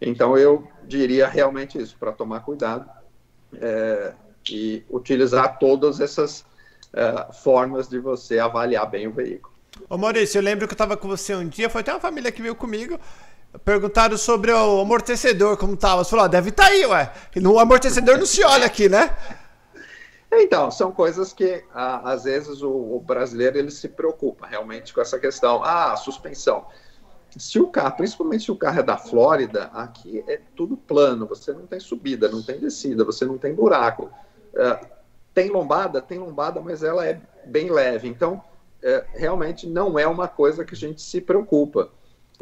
[0.00, 2.88] Então eu diria realmente isso para tomar cuidado
[3.54, 4.12] é,
[4.48, 6.44] e utilizar todas essas
[6.92, 9.57] é, formas de você avaliar bem o veículo.
[9.88, 12.32] Ô Maurício, eu lembro que eu estava com você um dia, foi até uma família
[12.32, 12.98] que veio comigo.
[13.64, 16.04] Perguntaram sobre o amortecedor, como tava.
[16.04, 17.12] Você falou, ah, deve estar tá aí, ué.
[17.42, 19.14] O amortecedor não se olha aqui, né?
[20.30, 25.18] Então, são coisas que às vezes o, o, brasileiro ele se preocupa realmente com essa
[25.18, 25.64] questão.
[25.64, 26.66] Ah, suspensão.
[27.36, 31.52] Se o carro, principalmente se o carro é da Flórida, aqui é tudo plano, você
[31.52, 34.10] não tem subida, não tem descida, você não tem buraco.
[34.54, 34.80] É,
[35.32, 36.02] tem lombada?
[36.02, 38.08] Tem lombada, mas ela é bem leve.
[38.08, 38.42] Então,
[38.82, 41.90] é, realmente não é uma coisa que a gente se preocupa.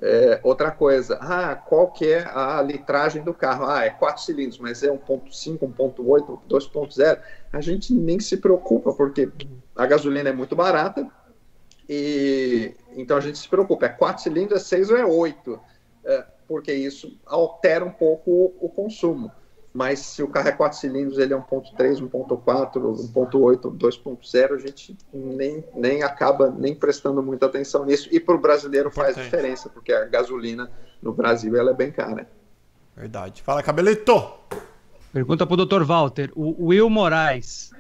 [0.01, 3.65] É, outra coisa, ah, qual que é a litragem do carro?
[3.67, 7.21] Ah, é 4 cilindros, mas é 1.5, 1.8, 2.0.
[7.53, 9.31] A gente nem se preocupa, porque
[9.75, 11.11] a gasolina é muito barata,
[11.89, 15.61] e então a gente se preocupa, é 4 cilindros, é 6 ou é 8,
[16.05, 19.33] é, porque isso altera um pouco o, o consumo
[19.77, 22.81] mas se o carro é 4 cilindros, ele é 1.3, 1.4,
[23.13, 28.09] 1.8, 2.0, a gente nem, nem acaba nem prestando muita atenção nisso.
[28.11, 30.71] E para o brasileiro faz diferença, porque a gasolina
[31.03, 32.27] no Brasil ela é bem cara.
[32.97, 33.43] Verdade.
[33.43, 34.33] Fala, Cabelito!
[35.13, 35.85] Pergunta para o Dr.
[35.85, 36.33] Walter.
[36.35, 37.71] O Will Moraes.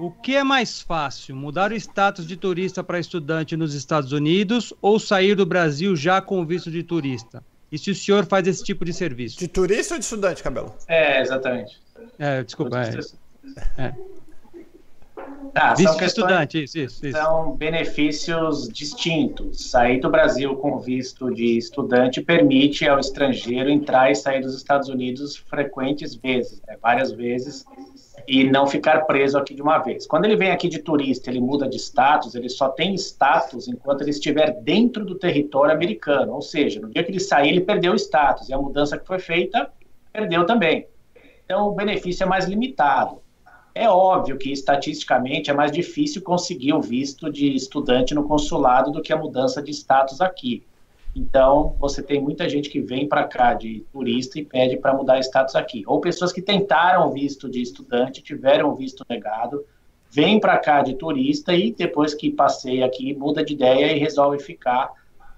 [0.00, 4.74] O que é mais fácil, mudar o status de turista para estudante nos Estados Unidos
[4.82, 7.44] ou sair do Brasil já com visto de turista?
[7.70, 9.38] E se o senhor faz esse tipo de serviço?
[9.38, 10.74] De turista ou de estudante, Cabelo?
[10.86, 11.78] É, exatamente.
[12.18, 12.80] É, desculpa.
[12.80, 13.82] É.
[13.82, 13.94] é.
[15.54, 17.18] Ah, Visto são estudante, isso, isso, isso.
[17.18, 19.70] São benefícios distintos.
[19.70, 24.88] Sair do Brasil com visto de estudante permite ao estrangeiro entrar e sair dos Estados
[24.88, 27.64] Unidos frequentes vezes, né, várias vezes,
[28.26, 30.06] e não ficar preso aqui de uma vez.
[30.06, 34.02] Quando ele vem aqui de turista, ele muda de status, ele só tem status enquanto
[34.02, 37.92] ele estiver dentro do território americano, ou seja, no dia que ele sair, ele perdeu
[37.92, 39.70] o status, e a mudança que foi feita,
[40.12, 40.86] perdeu também.
[41.44, 43.22] Então, o benefício é mais limitado.
[43.74, 49.02] É óbvio que, estatisticamente, é mais difícil conseguir o visto de estudante no consulado do
[49.02, 50.64] que a mudança de status aqui.
[51.14, 55.18] Então, você tem muita gente que vem para cá de turista e pede para mudar
[55.20, 55.82] status aqui.
[55.86, 59.64] Ou pessoas que tentaram visto de estudante, tiveram visto negado,
[60.10, 64.38] vêm para cá de turista e depois que passeia aqui, muda de ideia e resolve
[64.38, 64.92] ficar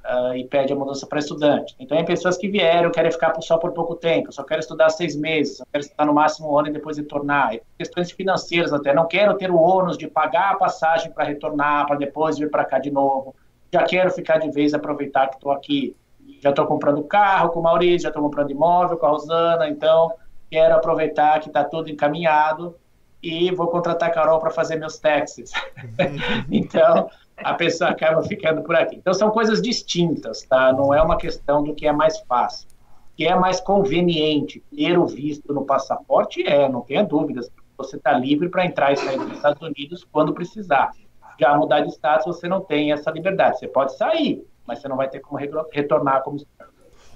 [0.05, 1.75] uh, e pede a mudança para estudante.
[1.79, 5.17] Então, tem pessoas que vieram, querem ficar só por pouco tempo, só quero estudar seis
[5.17, 7.55] meses, só quero estudar no máximo um ano e depois retornar.
[7.55, 11.87] E questões financeiras até, não quero ter o ônus de pagar a passagem para retornar,
[11.87, 13.35] para depois vir para cá de novo
[13.73, 15.97] já quero ficar de vez, aproveitar que estou aqui.
[16.41, 20.13] Já estou comprando carro com o Maurício, já estou comprando imóvel com a Rosana, então
[20.51, 22.75] quero aproveitar que está tudo encaminhado
[23.23, 25.53] e vou contratar a Carol para fazer meus taxes.
[26.51, 27.11] então,
[27.45, 28.97] a pessoa acaba ficando por aqui.
[28.97, 30.73] Então, são coisas distintas, tá?
[30.73, 32.69] Não é uma questão do que é mais fácil.
[33.17, 37.51] Que é mais conveniente ter o visto no passaporte, é, não tenha dúvidas.
[37.77, 40.93] Você está livre para entrar e sair dos Estados Unidos quando precisar.
[41.39, 43.59] Já mudar de status, você não tem essa liberdade.
[43.59, 45.39] Você pode sair, mas você não vai ter como
[45.73, 46.39] retornar como.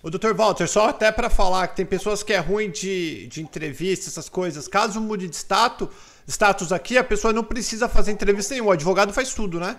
[0.02, 0.34] O Dr.
[0.34, 4.28] Walter, só até para falar que tem pessoas que é ruim de, de entrevista, essas
[4.28, 4.68] coisas.
[4.68, 5.88] Caso mude de status,
[6.26, 8.70] status aqui, a pessoa não precisa fazer entrevista nenhuma.
[8.70, 9.78] O advogado faz tudo, né?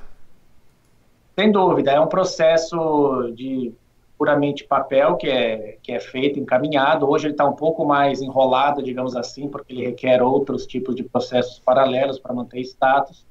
[1.36, 1.92] Sem dúvida.
[1.92, 3.74] É um processo de
[4.18, 7.10] puramente papel que é, que é feito, encaminhado.
[7.10, 11.04] Hoje ele está um pouco mais enrolado, digamos assim, porque ele requer outros tipos de
[11.04, 13.26] processos paralelos para manter status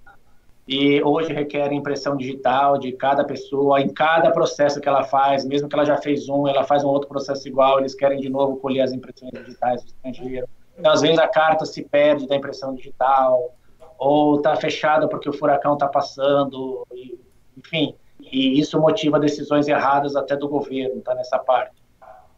[0.67, 5.69] e hoje requer impressão digital de cada pessoa, em cada processo que ela faz, mesmo
[5.69, 8.57] que ela já fez um, ela faz um outro processo igual, eles querem de novo
[8.57, 10.49] colher as impressões digitais do estrangeiro.
[10.79, 13.55] Então, às vezes a carta se perde da impressão digital,
[13.99, 17.19] ou está fechada porque o furacão está passando, e,
[17.57, 21.75] enfim, e isso motiva decisões erradas até do governo, tá nessa parte.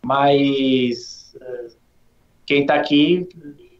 [0.02, 1.66] Mas eh,
[2.44, 3.28] quem está aqui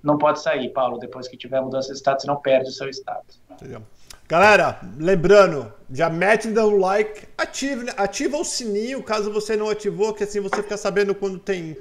[0.03, 3.41] não pode sair, Paulo, depois que tiver mudança de status, não perde o seu status.
[3.51, 3.83] Entendeu?
[4.29, 10.25] Galera, lembrando, já mete o like, ativa, ativa o sininho caso você não ativou, que
[10.25, 11.77] assim você fica sabendo quando tem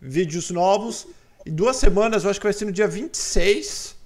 [0.00, 1.08] vídeos novos.
[1.44, 3.97] Em duas semanas, eu acho que vai ser no dia 26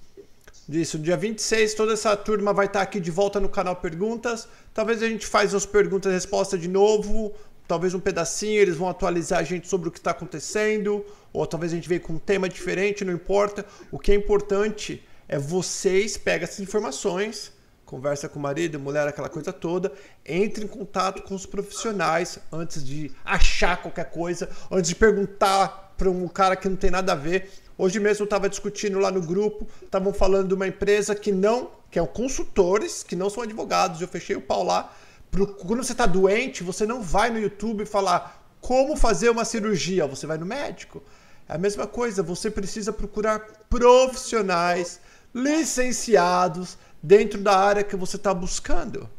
[0.67, 0.97] disso.
[0.97, 4.47] No dia 26, toda essa turma vai estar aqui de volta no canal Perguntas.
[4.73, 7.33] Talvez a gente faça as perguntas e respostas de novo,
[7.67, 11.71] talvez um pedacinho, eles vão atualizar a gente sobre o que está acontecendo, ou talvez
[11.71, 13.65] a gente venha com um tema diferente, não importa.
[13.91, 17.51] O que é importante é vocês pegam essas informações,
[17.85, 19.91] conversa com o marido, mulher, aquela coisa toda,
[20.25, 26.09] entre em contato com os profissionais antes de achar qualquer coisa, antes de perguntar para
[26.09, 27.49] um cara que não tem nada a ver.
[27.83, 31.69] Hoje mesmo eu estava discutindo lá no grupo, estavam falando de uma empresa que não,
[31.91, 33.99] que é consultores, que não são advogados.
[33.99, 34.95] Eu fechei o pau lá.
[35.29, 40.25] Quando você está doente, você não vai no YouTube falar como fazer uma cirurgia, você
[40.25, 41.03] vai no médico.
[41.45, 43.39] É a mesma coisa, você precisa procurar
[43.69, 45.01] profissionais
[45.35, 49.09] licenciados dentro da área que você está buscando.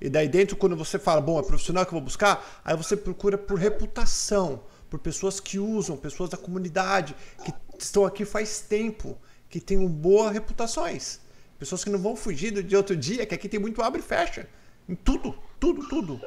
[0.00, 2.96] E daí dentro, quando você fala, bom, é profissional que eu vou buscar, aí você
[2.96, 7.14] procura por reputação, por pessoas que usam, pessoas da comunidade,
[7.44, 7.54] que
[7.84, 9.16] estão aqui faz tempo,
[9.48, 11.20] que têm boas reputações.
[11.58, 14.48] Pessoas que não vão fugir de outro dia, que aqui tem muito abre e fecha.
[14.88, 16.20] Em tudo, tudo, tudo.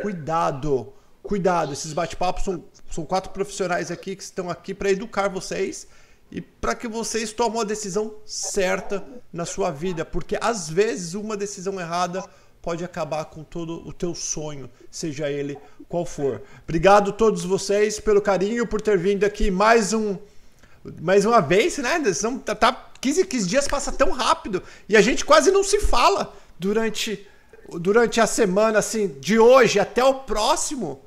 [0.00, 0.92] Cuidado,
[1.22, 1.72] cuidado.
[1.72, 5.88] Esses bate-papos são, são quatro profissionais aqui que estão aqui para educar vocês
[6.30, 11.36] e para que vocês tomem a decisão certa na sua vida, porque às vezes uma
[11.36, 12.24] decisão errada
[12.62, 15.58] pode acabar com todo o teu sonho, seja ele
[15.88, 16.42] qual for.
[16.62, 20.16] Obrigado a todos vocês pelo carinho, por ter vindo aqui mais um
[21.00, 22.12] mais uma vez, né?
[22.12, 25.80] São, tá, tá 15, 15 dias passa tão rápido e a gente quase não se
[25.80, 27.26] fala durante
[27.78, 31.02] durante a semana assim, de hoje até o próximo.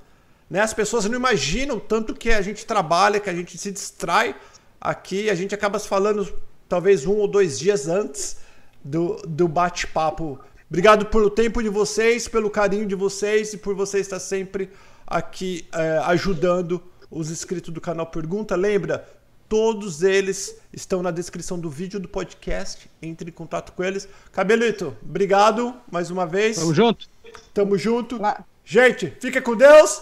[0.50, 0.62] Né?
[0.62, 4.36] As pessoas não imaginam tanto que a gente trabalha, que a gente se distrai
[4.80, 6.32] aqui, a gente acaba falando
[6.70, 8.38] talvez um ou dois dias antes
[8.84, 10.40] do, do bate-papo.
[10.70, 14.70] Obrigado pelo tempo de vocês, pelo carinho de vocês e por vocês estar sempre
[15.06, 16.82] aqui é, ajudando
[17.12, 18.56] os inscritos do canal Pergunta.
[18.56, 19.08] Lembra,
[19.54, 22.90] todos eles estão na descrição do vídeo do podcast.
[23.00, 24.10] Entre em contato com eles.
[24.32, 26.58] Cabelito, obrigado mais uma vez.
[26.58, 27.08] Tamo junto.
[27.54, 28.20] Tamo junto.
[28.66, 30.02] Gente, fica com Deus.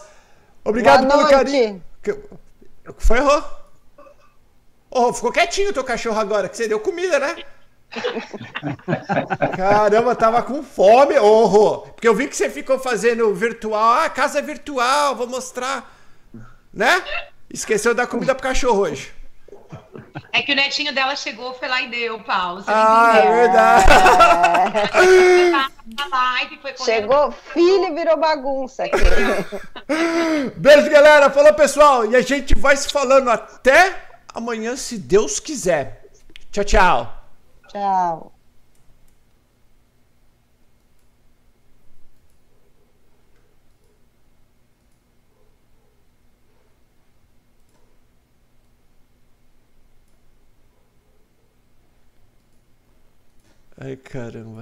[0.63, 1.35] Obrigado Boa pelo noite.
[1.35, 1.83] carinho.
[2.97, 3.43] Foi, Rô?
[4.89, 7.43] Oh, ficou quietinho o teu cachorro agora, que você deu comida, né?
[9.57, 11.79] Caramba, tava com fome, ô Rô.
[11.79, 13.95] Porque eu vi que você ficou fazendo virtual.
[14.05, 15.93] Ah, casa virtual, vou mostrar.
[16.73, 17.03] Né?
[17.49, 19.19] Esqueceu de dar comida pro cachorro hoje.
[20.31, 22.59] É que o netinho dela chegou, foi lá e deu, Paulo.
[22.59, 23.85] Não Ah, é verdade.
[24.91, 28.97] Você tá na live, foi correndo Chegou filho e virou bagunça aqui.
[30.57, 31.29] Beijo, galera.
[31.29, 32.05] Falou, pessoal.
[32.05, 33.95] E a gente vai se falando até
[34.33, 36.05] amanhã, se Deus quiser.
[36.51, 37.13] Tchau, tchau.
[37.69, 38.33] Tchau.
[53.81, 54.59] Ai, caramba.